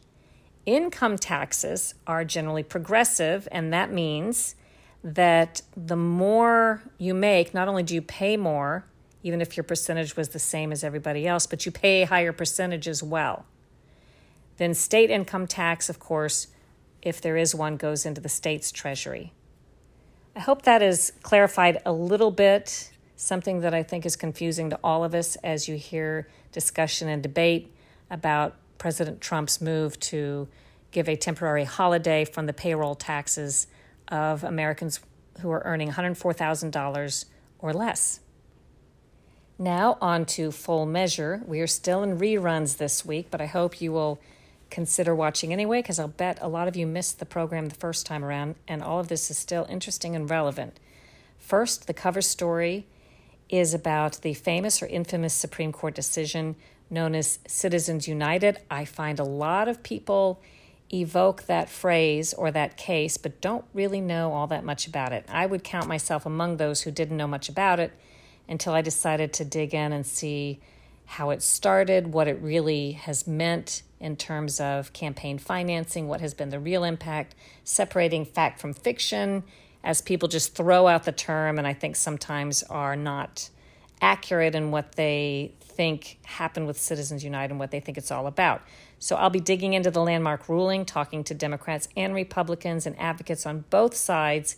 income 0.66 1.18
taxes 1.18 1.96
are 2.08 2.26
generally 2.26 2.64
progressive, 2.64 3.48
and 3.52 3.72
that 3.74 3.92
means 3.92 4.56
that 5.04 5.62
the 5.78 5.96
more 5.96 6.82
you 6.98 7.14
make, 7.14 7.54
not 7.54 7.68
only 7.68 7.84
do 7.84 7.94
you 7.94 8.02
pay 8.02 8.38
more, 8.38 8.86
even 9.22 9.42
if 9.42 9.56
your 9.56 9.64
percentage 9.64 10.16
was 10.16 10.30
the 10.30 10.40
same 10.40 10.72
as 10.72 10.84
everybody 10.84 11.28
else, 11.28 11.48
but 11.48 11.66
you 11.66 11.72
pay 11.72 12.04
a 12.04 12.08
higher 12.08 12.32
percentage 12.32 12.88
as 12.88 13.04
well. 13.04 13.46
Then, 14.58 14.74
state 14.74 15.10
income 15.10 15.48
tax, 15.48 15.90
of 15.90 16.00
course, 16.00 16.48
if 17.02 17.22
there 17.22 17.38
is 17.38 17.54
one, 17.54 17.78
goes 17.78 18.06
into 18.06 18.22
the 18.22 18.30
state's 18.30 18.72
treasury. 18.72 19.34
I 20.36 20.40
hope 20.40 20.64
that 20.64 20.82
is 20.82 21.14
clarified 21.22 21.82
a 21.86 21.92
little 21.92 22.32
bit, 22.32 22.92
something 23.16 23.62
that 23.62 23.74
I 23.74 23.84
think 23.84 24.06
is 24.06 24.16
confusing 24.16 24.70
to 24.72 24.80
all 24.84 25.04
of 25.04 25.14
us 25.14 25.36
as 25.38 25.68
you 25.68 25.76
hear 25.76 26.28
discussion 26.52 27.08
and 27.08 27.22
debate 27.22 27.74
about 28.10 28.56
President 28.86 29.20
Trump's 29.20 29.62
move 29.62 30.00
to 30.00 30.48
give 30.92 31.10
a 31.10 31.16
temporary 31.16 31.64
holiday 31.64 32.24
from 32.24 32.46
the 32.46 32.54
payroll 32.54 32.94
taxes 32.94 33.66
of 34.10 34.44
Americans 34.44 35.00
who 35.40 35.50
are 35.50 35.64
earning 35.66 35.90
$104,000 35.90 37.26
or 37.58 37.74
less. 37.74 38.20
Now, 39.58 39.98
on 40.02 40.26
to 40.26 40.52
full 40.52 40.86
measure. 40.86 41.42
We 41.48 41.62
are 41.62 41.66
still 41.66 42.04
in 42.04 42.20
reruns 42.20 42.78
this 42.78 43.04
week, 43.04 43.30
but 43.32 43.42
I 43.42 43.48
hope 43.48 43.82
you 43.82 43.92
will 43.92 44.22
consider 44.70 45.16
watching 45.16 45.52
anyway 45.52 45.82
because 45.82 45.98
I'll 45.98 46.08
bet 46.08 46.38
a 46.40 46.48
lot 46.48 46.68
of 46.68 46.76
you 46.76 46.86
missed 46.86 47.18
the 47.18 47.26
program 47.26 47.70
the 47.70 47.74
first 47.76 48.06
time 48.06 48.24
around, 48.24 48.54
and 48.68 48.84
all 48.84 49.00
of 49.00 49.08
this 49.08 49.32
is 49.32 49.38
still 49.40 49.66
interesting 49.68 50.16
and 50.16 50.30
relevant. 50.30 50.80
First, 51.40 51.88
the 51.88 51.94
cover 51.96 52.22
story 52.22 52.86
is 53.50 53.74
about 53.74 54.22
the 54.22 54.36
famous 54.36 54.84
or 54.84 54.86
infamous 54.86 55.34
Supreme 55.34 55.72
Court 55.72 55.96
decision 55.96 56.56
known 56.90 57.16
as 57.16 57.40
Citizens 57.48 58.08
United. 58.08 58.60
I 58.70 58.86
find 58.86 59.20
a 59.20 59.24
lot 59.24 59.68
of 59.68 59.84
people 59.84 60.42
evoke 60.94 61.44
that 61.44 61.70
phrase 61.70 62.34
or 62.34 62.52
that 62.52 62.78
case, 62.78 63.18
but 63.18 63.42
don't 63.42 63.66
really 63.74 64.02
know 64.02 64.34
all 64.34 64.48
that 64.48 64.64
much 64.64 64.88
about 64.88 65.12
it. 65.12 65.26
I 65.30 65.46
would 65.46 65.64
count 65.64 65.88
myself 65.88 66.26
among 66.26 66.58
those 66.58 66.82
who 66.82 66.92
didn't 66.92 67.18
know 67.18 67.28
much 67.28 67.50
about 67.50 67.80
it 67.80 67.92
until 68.48 68.74
I 68.74 68.82
decided 68.82 69.34
to 69.34 69.46
dig 69.46 69.74
in 69.74 69.92
and 69.92 70.06
see 70.06 70.60
how 71.06 71.30
it 71.30 71.42
started, 71.42 72.14
what 72.14 72.28
it 72.28 72.40
really 72.42 72.94
has 72.94 73.28
meant 73.28 73.84
in 74.00 74.16
terms 74.16 74.60
of 74.60 74.94
campaign 74.94 75.38
financing, 75.38 76.08
what 76.08 76.22
has 76.22 76.34
been 76.34 76.50
the 76.50 76.60
real 76.60 76.84
impact, 76.84 77.36
separating 77.64 78.26
fact 78.26 78.60
from 78.60 78.74
fiction, 78.74 79.44
as 79.84 80.02
people 80.02 80.28
just 80.28 80.56
throw 80.56 80.88
out 80.88 81.04
the 81.04 81.12
term 81.12 81.58
and 81.58 81.68
I 81.68 81.74
think 81.74 81.96
sometimes 81.96 82.64
are 82.64 82.96
not 82.96 83.50
accurate 84.02 84.56
in 84.56 84.72
what 84.72 84.94
they 84.94 85.54
think 85.76 86.20
happened 86.24 86.68
with 86.68 86.78
Citizens 86.80 87.24
United 87.24 87.52
and 87.52 87.60
what 87.60 87.72
they 87.72 87.80
think 87.80 87.98
it's 87.98 88.12
all 88.12 88.28
about. 88.28 88.62
So 89.00 89.16
I'll 89.16 89.30
be 89.30 89.40
digging 89.40 89.74
into 89.74 89.92
the 89.92 90.02
landmark 90.02 90.48
ruling, 90.48 90.86
talking 90.86 91.24
to 91.26 91.34
Democrats 91.34 91.88
and 91.96 92.14
Republicans 92.14 92.86
and 92.86 92.98
advocates 93.00 93.46
on 93.46 93.66
both 93.70 93.96
sides 93.96 94.56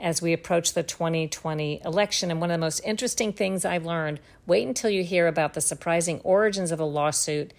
as 0.00 0.22
we 0.22 0.32
approach 0.32 0.72
the 0.72 0.82
2020 0.82 1.80
election. 1.84 2.30
And 2.30 2.40
one 2.40 2.50
of 2.50 2.54
the 2.54 2.64
most 2.64 2.80
interesting 2.84 3.32
things 3.32 3.64
I've 3.64 3.86
learned 3.86 4.20
wait 4.46 4.66
until 4.66 4.90
you 4.90 5.04
hear 5.04 5.26
about 5.26 5.54
the 5.54 5.60
surprising 5.60 6.20
origins 6.20 6.72
of 6.72 6.80
a 6.80 6.84
lawsuit. 6.84 7.52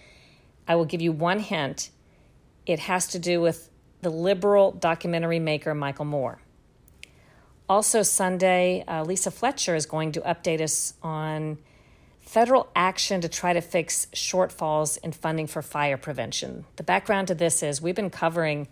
I 0.67 0.75
will 0.75 0.85
give 0.85 1.01
you 1.01 1.11
one 1.11 1.39
hint 1.39 1.89
it 2.65 2.79
has 2.79 3.07
to 3.07 3.19
do 3.19 3.41
with 3.41 3.69
the 4.01 4.09
liberal 4.09 4.71
documentary 4.71 5.39
maker 5.39 5.73
Michael 5.73 6.05
Moore. 6.05 6.39
Also, 7.67 8.03
Sunday, 8.03 8.83
uh, 8.87 9.03
Lisa 9.03 9.31
Fletcher 9.31 9.75
is 9.75 9.85
going 9.85 10.11
to 10.13 10.21
update 10.21 10.61
us 10.61 10.93
on 11.01 11.57
federal 12.33 12.67
action 12.75 13.21
to 13.21 13.29
try 13.29 13.53
to 13.53 13.61
fix 13.61 14.07
shortfalls 14.11 14.97
in 15.03 15.11
funding 15.11 15.45
for 15.45 15.61
fire 15.61 15.97
prevention. 15.97 16.65
The 16.77 16.83
background 16.83 17.27
to 17.27 17.35
this 17.35 17.61
is 17.61 17.79
we've 17.79 17.93
been 17.93 18.09
covering 18.09 18.67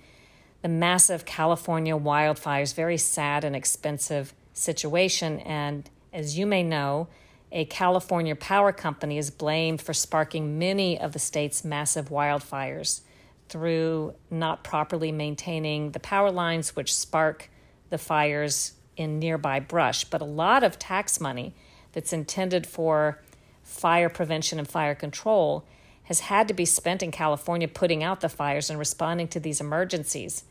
the 0.64 0.68
massive 0.68 1.26
California 1.26 1.96
wildfires, 1.96 2.74
very 2.74 2.98
sad 2.98 3.44
and 3.44 3.56
expensive 3.56 4.34
situation. 4.54 5.42
And 5.42 5.88
as 6.12 6.40
you 6.40 6.48
may 6.48 6.64
know, 6.64 7.08
a 7.52 7.66
California 7.66 8.36
power 8.36 8.72
company 8.72 9.20
is 9.20 9.30
blamed 9.30 9.80
for 9.80 9.94
sparking 9.94 10.58
many 10.58 11.00
of 11.00 11.14
the 11.14 11.20
state's 11.20 11.64
massive 11.64 12.10
wildfires 12.10 13.02
through 13.48 14.16
not 14.32 14.64
properly 14.64 15.12
maintaining 15.12 15.92
the 15.92 16.00
power 16.00 16.32
lines, 16.32 16.76
which 16.76 16.96
spark 16.96 17.48
the 17.92 18.00
fires 18.00 18.72
in 18.98 19.20
nearby 19.20 19.60
brush. 19.60 20.04
But 20.04 20.22
a 20.22 20.26
lot 20.26 20.64
of 20.64 20.80
tax 20.80 21.20
money 21.20 21.54
that's 21.92 22.12
intended 22.12 22.66
for 22.66 23.20
fire 23.64 24.10
prevention 24.10 24.60
and 24.60 24.68
fire 24.68 24.96
control 24.96 25.66
has 26.04 26.22
had 26.22 26.48
to 26.48 26.54
be 26.54 26.66
spent 26.66 27.02
in 27.02 27.12
California 27.12 27.68
putting 27.68 28.04
out 28.04 28.22
the 28.22 28.30
fires 28.30 28.70
and 28.70 28.78
responding 28.78 29.28
to 29.30 29.40
these 29.40 29.62
emergencies. 29.62 30.44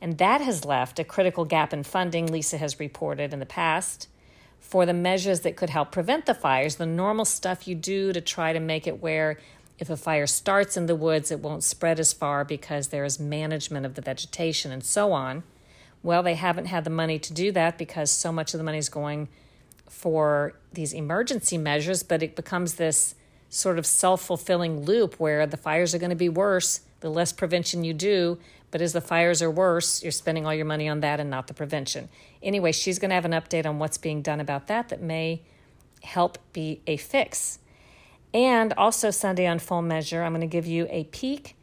And 0.00 0.18
that 0.18 0.40
has 0.40 0.64
left 0.64 0.98
a 0.98 1.04
critical 1.04 1.44
gap 1.44 1.72
in 1.72 1.82
funding, 1.82 2.26
Lisa 2.26 2.58
has 2.58 2.80
reported 2.80 3.32
in 3.32 3.38
the 3.38 3.46
past, 3.46 4.08
for 4.58 4.86
the 4.86 4.92
measures 4.92 5.40
that 5.40 5.56
could 5.56 5.70
help 5.70 5.92
prevent 5.92 6.26
the 6.26 6.34
fires, 6.34 6.76
the 6.76 6.86
normal 6.86 7.24
stuff 7.24 7.68
you 7.68 7.74
do 7.74 8.12
to 8.12 8.20
try 8.20 8.52
to 8.52 8.60
make 8.60 8.86
it 8.86 9.00
where 9.00 9.38
if 9.78 9.90
a 9.90 9.96
fire 9.96 10.26
starts 10.26 10.76
in 10.76 10.86
the 10.86 10.94
woods, 10.94 11.30
it 11.30 11.40
won't 11.40 11.64
spread 11.64 12.00
as 12.00 12.12
far 12.12 12.44
because 12.44 12.88
there 12.88 13.04
is 13.04 13.18
management 13.18 13.84
of 13.84 13.94
the 13.94 14.02
vegetation 14.02 14.72
and 14.72 14.84
so 14.84 15.12
on. 15.12 15.42
Well, 16.02 16.22
they 16.22 16.34
haven't 16.34 16.66
had 16.66 16.84
the 16.84 16.90
money 16.90 17.18
to 17.18 17.32
do 17.32 17.50
that 17.52 17.78
because 17.78 18.10
so 18.10 18.30
much 18.30 18.54
of 18.54 18.58
the 18.58 18.64
money 18.64 18.78
is 18.78 18.88
going 18.88 19.28
for 19.88 20.54
these 20.72 20.92
emergency 20.92 21.58
measures, 21.58 22.02
but 22.02 22.22
it 22.22 22.36
becomes 22.36 22.74
this 22.74 23.14
sort 23.48 23.78
of 23.78 23.86
self 23.86 24.22
fulfilling 24.22 24.84
loop 24.84 25.14
where 25.20 25.46
the 25.46 25.56
fires 25.56 25.94
are 25.94 25.98
going 25.98 26.10
to 26.10 26.16
be 26.16 26.28
worse 26.28 26.80
the 27.04 27.10
less 27.10 27.32
prevention 27.32 27.84
you 27.84 27.92
do. 27.92 28.38
But 28.70 28.80
as 28.80 28.94
the 28.94 29.00
fires 29.02 29.42
are 29.42 29.50
worse, 29.50 30.02
you're 30.02 30.10
spending 30.10 30.46
all 30.46 30.54
your 30.54 30.64
money 30.64 30.88
on 30.88 31.00
that 31.00 31.20
and 31.20 31.30
not 31.30 31.46
the 31.46 31.54
prevention. 31.54 32.08
Anyway, 32.42 32.72
she's 32.72 32.98
going 32.98 33.10
to 33.10 33.14
have 33.14 33.26
an 33.26 33.32
update 33.32 33.66
on 33.66 33.78
what's 33.78 33.98
being 33.98 34.22
done 34.22 34.40
about 34.40 34.66
that 34.68 34.88
that 34.88 35.02
may 35.02 35.42
help 36.02 36.38
be 36.54 36.80
a 36.86 36.96
fix. 36.96 37.58
And 38.32 38.72
also, 38.72 39.10
Sunday 39.10 39.46
on 39.46 39.58
Full 39.58 39.82
Measure, 39.82 40.22
I'm 40.22 40.32
going 40.32 40.40
to 40.40 40.46
give 40.46 40.66
you 40.66 40.88
a 40.90 41.04
peek 41.04 41.56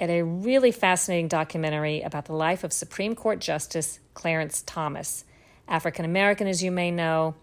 at 0.00 0.10
a 0.10 0.22
really 0.22 0.72
fascinating 0.72 1.28
documentary 1.28 2.02
about 2.02 2.26
the 2.26 2.34
life 2.34 2.64
of 2.64 2.72
Supreme 2.72 3.14
Court 3.14 3.38
Justice 3.38 4.00
Clarence 4.14 4.62
Thomas. 4.66 5.24
African 5.68 6.04
American, 6.04 6.48
as 6.48 6.62
you 6.62 6.72
may 6.72 6.90
know, 6.90 7.34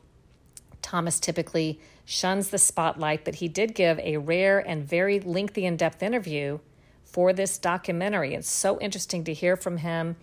Thomas 0.86 1.20
typically 1.20 1.80
shuns 2.06 2.50
the 2.50 2.60
spotlight, 2.60 3.26
but 3.26 3.36
he 3.36 3.48
did 3.48 3.74
give 3.74 3.98
a 3.98 4.18
rare 4.18 4.60
and 4.60 4.88
very 4.88 5.20
lengthy 5.20 5.66
in 5.66 5.78
depth 5.78 6.04
interview 6.04 6.60
for 7.04 7.34
this 7.34 7.58
documentary. 7.58 8.36
It's 8.36 8.48
so 8.48 8.80
interesting 8.80 9.24
to 9.24 9.34
hear 9.34 9.58
from 9.58 9.78
him, 9.78 10.16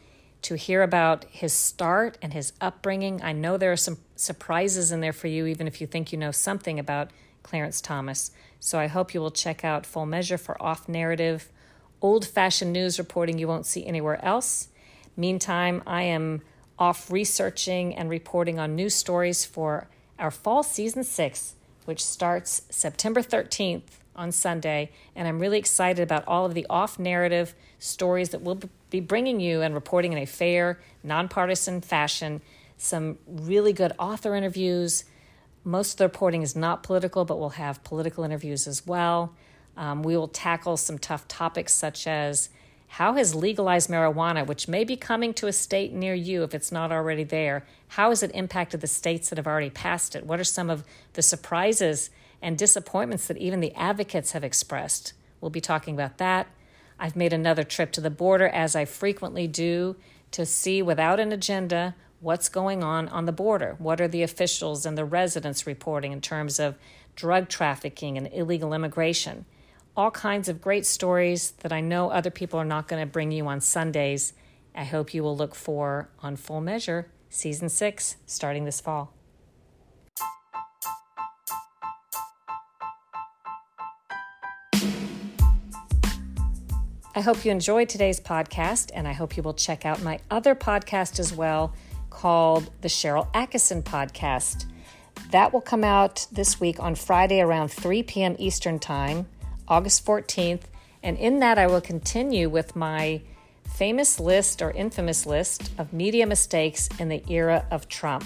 to 0.42 0.55
hear 0.55 0.85
about 0.85 1.25
his 1.25 1.53
start 1.53 2.16
and 2.22 2.33
his 2.33 2.53
upbringing. 2.61 3.20
I 3.22 3.33
know 3.33 3.57
there 3.57 3.72
are 3.72 3.77
some 3.77 3.98
surprises 4.14 4.92
in 4.92 5.01
there 5.01 5.12
for 5.12 5.27
you, 5.27 5.46
even 5.46 5.66
if 5.66 5.81
you 5.81 5.88
think 5.88 6.12
you 6.12 6.18
know 6.18 6.31
something 6.31 6.79
about 6.79 7.11
Clarence 7.42 7.81
Thomas. 7.81 8.31
So 8.61 8.79
I 8.79 8.87
hope 8.87 9.12
you 9.12 9.20
will 9.20 9.33
check 9.33 9.64
out 9.64 9.85
Full 9.85 10.07
Measure 10.07 10.38
for 10.38 10.62
off 10.62 10.88
narrative, 10.88 11.51
old 12.01 12.25
fashioned 12.25 12.72
news 12.72 13.01
reporting 13.01 13.37
you 13.37 13.48
won't 13.48 13.66
see 13.66 13.85
anywhere 13.85 14.25
else. 14.25 14.68
Meantime, 15.16 15.83
I 15.88 16.03
am 16.03 16.42
off 16.79 17.11
researching 17.11 17.96
and 17.96 18.09
reporting 18.09 18.61
on 18.61 18.77
news 18.77 18.94
stories 18.94 19.44
for 19.44 19.88
our 20.18 20.31
fall 20.31 20.62
season 20.62 21.05
six, 21.05 21.55
which 21.85 22.05
starts 22.05 22.62
September 22.70 23.22
13th 23.22 23.83
on 24.14 24.31
Sunday, 24.31 24.90
and 25.16 25.27
I'm 25.27 25.38
really 25.38 25.59
excited 25.59 26.03
about 26.03 26.25
all 26.27 26.44
of 26.44 26.55
the 26.55 26.66
off 26.68 26.98
narrative 26.98 27.55
stories 27.79 28.31
that 28.31 28.42
we'll 28.42 28.61
be 28.90 29.01
bringing 29.01 29.40
you 29.40 29.62
and 29.62 29.75
reporting 29.75 30.12
in 30.12 30.18
a 30.18 30.27
fair, 30.27 30.79
nonpartisan 31.03 31.81
fashion. 31.81 32.42
Some 32.77 33.18
really 33.27 33.72
good 33.72 33.92
author 33.98 34.35
interviews. 34.35 35.05
Most 35.64 35.92
of 35.92 35.98
the 35.98 36.05
reporting 36.05 36.42
is 36.42 36.55
not 36.55 36.83
political, 36.83 37.25
but 37.25 37.38
we'll 37.38 37.51
have 37.51 37.83
political 37.85 38.25
interviews 38.25 38.66
as 38.66 38.87
well. 38.87 39.35
Um, 39.77 40.03
we 40.03 40.16
will 40.16 40.29
tackle 40.29 40.77
some 40.77 40.98
tough 40.98 41.27
topics 41.29 41.72
such 41.72 42.07
as 42.07 42.51
how 42.96 43.14
has 43.14 43.35
legalized 43.35 43.88
marijuana, 43.88 44.46
which 44.46 44.68
may 44.68 44.85
be 44.85 44.96
coming 44.96 45.33
to 45.35 45.46
a 45.46 45.52
state 45.52 45.92
near 45.92 46.14
you 46.14 46.42
if 46.42 46.55
it's 46.55 46.70
not 46.70 46.92
already 46.92 47.24
there, 47.24 47.64
how 47.88 48.11
has 48.11 48.22
it 48.22 48.31
impacted 48.35 48.81
the 48.81 48.87
states 48.87 49.28
that 49.28 49.38
have 49.38 49.46
already 49.46 49.70
passed 49.70 50.14
it? 50.14 50.26
What 50.26 50.38
are 50.38 50.44
some 50.44 50.68
of 50.68 50.85
the 51.14 51.22
surprises 51.22 52.11
and 52.42 52.59
disappointments 52.59 53.28
that 53.28 53.38
even 53.38 53.61
the 53.61 53.74
advocates 53.74 54.33
have 54.33 54.44
expressed. 54.44 55.14
We'll 55.40 55.50
be 55.50 55.61
talking 55.61 55.94
about 55.94 56.18
that. 56.18 56.48
I've 56.98 57.16
made 57.16 57.33
another 57.33 57.62
trip 57.62 57.92
to 57.92 58.00
the 58.00 58.11
border, 58.11 58.48
as 58.48 58.76
I 58.76 58.85
frequently 58.85 59.46
do, 59.46 59.96
to 60.33 60.44
see 60.44 60.83
without 60.83 61.20
an 61.20 61.33
agenda 61.33 61.94
what's 62.20 62.48
going 62.48 62.83
on 62.83 63.09
on 63.09 63.26
the 63.26 63.33
border. 63.33 63.76
What 63.78 64.00
are 64.00 64.09
the 64.09 64.22
officials 64.22 64.85
and 64.85 64.98
the 64.98 65.05
residents 65.05 65.66
reporting 65.66 66.12
in 66.12 66.20
terms 66.20 66.59
of 66.59 66.76
drug 67.16 67.48
trafficking 67.48 68.18
and 68.18 68.28
illegal 68.33 68.74
immigration? 68.74 69.44
All 69.94 70.11
kinds 70.11 70.48
of 70.48 70.62
great 70.62 70.87
stories 70.87 71.50
that 71.61 71.70
I 71.70 71.83
know 71.83 72.09
other 72.09 72.31
people 72.31 72.59
are 72.59 72.64
not 72.64 72.88
going 72.88 73.07
to 73.07 73.11
bring 73.11 73.31
you 73.31 73.46
on 73.46 73.61
Sundays. 73.61 74.33
I 74.74 74.85
hope 74.85 75.12
you 75.12 75.22
will 75.22 75.37
look 75.37 75.55
for 75.55 76.09
on 76.22 76.37
Full 76.37 76.62
Measure, 76.62 77.11
Season 77.28 77.68
6, 77.68 78.16
starting 78.24 78.64
this 78.64 78.81
fall. 78.81 79.12
I 87.14 87.20
hope 87.20 87.44
you 87.44 87.50
enjoyed 87.50 87.90
today's 87.90 88.18
podcast, 88.18 88.90
and 88.94 89.07
I 89.07 89.12
hope 89.12 89.37
you 89.37 89.42
will 89.42 89.52
check 89.52 89.85
out 89.85 90.00
my 90.00 90.20
other 90.31 90.55
podcast 90.55 91.18
as 91.18 91.35
well 91.35 91.74
called 92.09 92.70
the 92.81 92.88
Sharyl 92.88 93.31
Attkisson 93.35 93.83
Podcast. 93.83 94.64
That 95.33 95.52
will 95.52 95.61
come 95.61 95.85
out 95.85 96.26
this 96.33 96.59
week 96.59 96.81
on 96.81 96.94
Friday 96.94 97.42
around 97.42 97.68
3 97.68 98.02
p.m. 98.05 98.37
Eastern 98.38 98.78
Time, 98.78 99.26
August 99.68 100.05
14th. 100.05 100.62
And 101.03 101.16
in 101.18 101.40
that, 101.40 101.59
I 101.59 101.66
will 101.66 101.81
continue 101.81 102.48
with 102.48 102.77
my 102.77 103.22
famous 103.64 104.20
list 104.20 104.62
or 104.62 104.70
infamous 104.70 105.27
list 105.27 105.70
of 105.79 105.92
media 105.92 106.27
mistakes 106.27 106.88
in 106.98 107.09
the 107.09 107.22
era 107.29 107.66
of 107.70 107.88
Trump. 107.88 108.25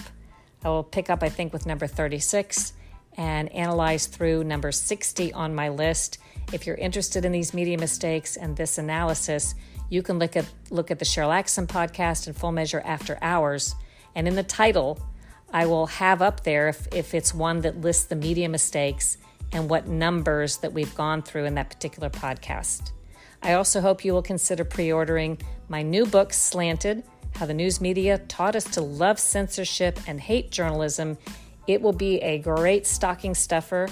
I 0.63 0.69
will 0.69 0.83
pick 0.83 1.09
up, 1.09 1.23
I 1.23 1.29
think, 1.29 1.53
with 1.53 1.65
number 1.65 1.87
36 1.87 2.73
and 3.15 3.51
analyze 3.51 4.05
through 4.05 4.43
number 4.43 4.71
60 4.71 5.33
on 5.33 5.55
my 5.55 5.69
list. 5.69 6.19
If 6.53 6.67
you're 6.67 6.75
interested 6.75 7.25
in 7.25 7.31
these 7.31 7.53
media 7.53 7.77
mistakes 7.77 8.37
and 8.37 8.55
this 8.55 8.77
analysis, 8.77 9.55
you 9.89 10.03
can 10.03 10.19
look 10.19 10.35
at 10.35 10.45
look 10.69 10.91
at 10.91 10.99
the 10.99 11.05
Sharyl 11.05 11.29
Attkisson 11.29 11.67
podcast 11.67 12.27
and 12.27 12.35
Full 12.35 12.51
Measure 12.51 12.81
After 12.85 13.17
Hours. 13.21 13.75
And 14.15 14.27
in 14.27 14.35
the 14.35 14.43
title, 14.43 14.99
I 15.51 15.65
will 15.65 15.87
have 15.87 16.21
up 16.21 16.43
there 16.43 16.67
if, 16.67 16.87
if 16.93 17.13
it's 17.13 17.33
one 17.33 17.61
that 17.61 17.79
lists 17.79 18.05
the 18.05 18.15
media 18.15 18.49
mistakes 18.49 19.17
and 19.51 19.69
what 19.69 19.87
numbers 19.87 20.57
that 20.57 20.73
we've 20.73 20.93
gone 20.95 21.21
through 21.21 21.45
in 21.45 21.55
that 21.55 21.69
particular 21.69 22.09
podcast. 22.09 22.91
I 23.41 23.53
also 23.53 23.81
hope 23.81 24.03
you 24.03 24.13
will 24.13 24.21
consider 24.21 24.63
pre 24.63 24.91
ordering 24.91 25.39
my 25.69 25.81
new 25.81 26.05
book, 26.05 26.33
Slanted 26.33 27.03
How 27.35 27.45
the 27.45 27.53
News 27.53 27.79
Media 27.79 28.17
Taught 28.17 28.55
Us 28.55 28.63
to 28.65 28.81
Love 28.81 29.19
Censorship 29.19 29.99
and 30.07 30.19
Hate 30.19 30.51
Journalism. 30.51 31.17
It 31.67 31.81
will 31.81 31.93
be 31.93 32.17
a 32.19 32.39
great 32.39 32.87
stocking 32.87 33.35
stuffer. 33.35 33.87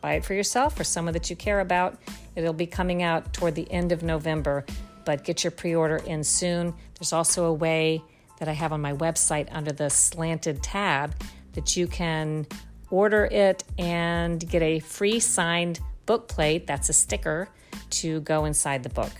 Buy 0.00 0.14
it 0.14 0.24
for 0.24 0.34
yourself 0.34 0.78
or 0.78 0.84
someone 0.84 1.14
that 1.14 1.28
you 1.28 1.36
care 1.36 1.60
about. 1.60 1.98
It'll 2.36 2.52
be 2.52 2.66
coming 2.66 3.02
out 3.02 3.32
toward 3.32 3.54
the 3.54 3.70
end 3.72 3.92
of 3.92 4.02
November, 4.02 4.64
but 5.04 5.24
get 5.24 5.44
your 5.44 5.50
pre 5.50 5.74
order 5.74 5.96
in 5.96 6.22
soon. 6.22 6.74
There's 6.98 7.12
also 7.12 7.46
a 7.46 7.52
way 7.52 8.02
that 8.38 8.48
I 8.48 8.52
have 8.52 8.72
on 8.72 8.80
my 8.80 8.92
website 8.92 9.48
under 9.50 9.72
the 9.72 9.88
Slanted 9.88 10.62
tab 10.62 11.14
that 11.52 11.76
you 11.76 11.86
can 11.86 12.46
order 12.90 13.26
it 13.26 13.64
and 13.78 14.48
get 14.48 14.62
a 14.62 14.78
free 14.80 15.20
signed 15.20 15.80
book 16.06 16.28
plate. 16.28 16.66
That's 16.66 16.88
a 16.88 16.92
sticker 16.92 17.48
to 17.90 18.20
go 18.20 18.44
inside 18.44 18.82
the 18.82 18.88
book. 18.88 19.12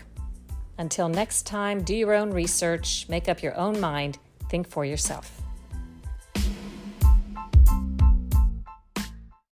Until 0.79 1.09
next 1.09 1.47
time, 1.47 1.83
do 1.83 1.95
your 1.95 2.15
own 2.15 2.31
research, 2.31 3.09
make 3.09 3.29
up 3.29 3.43
your 3.43 3.57
own 3.57 3.81
mind, 3.81 4.19
think 4.51 4.69
for 4.69 4.85
yourself. 4.85 5.36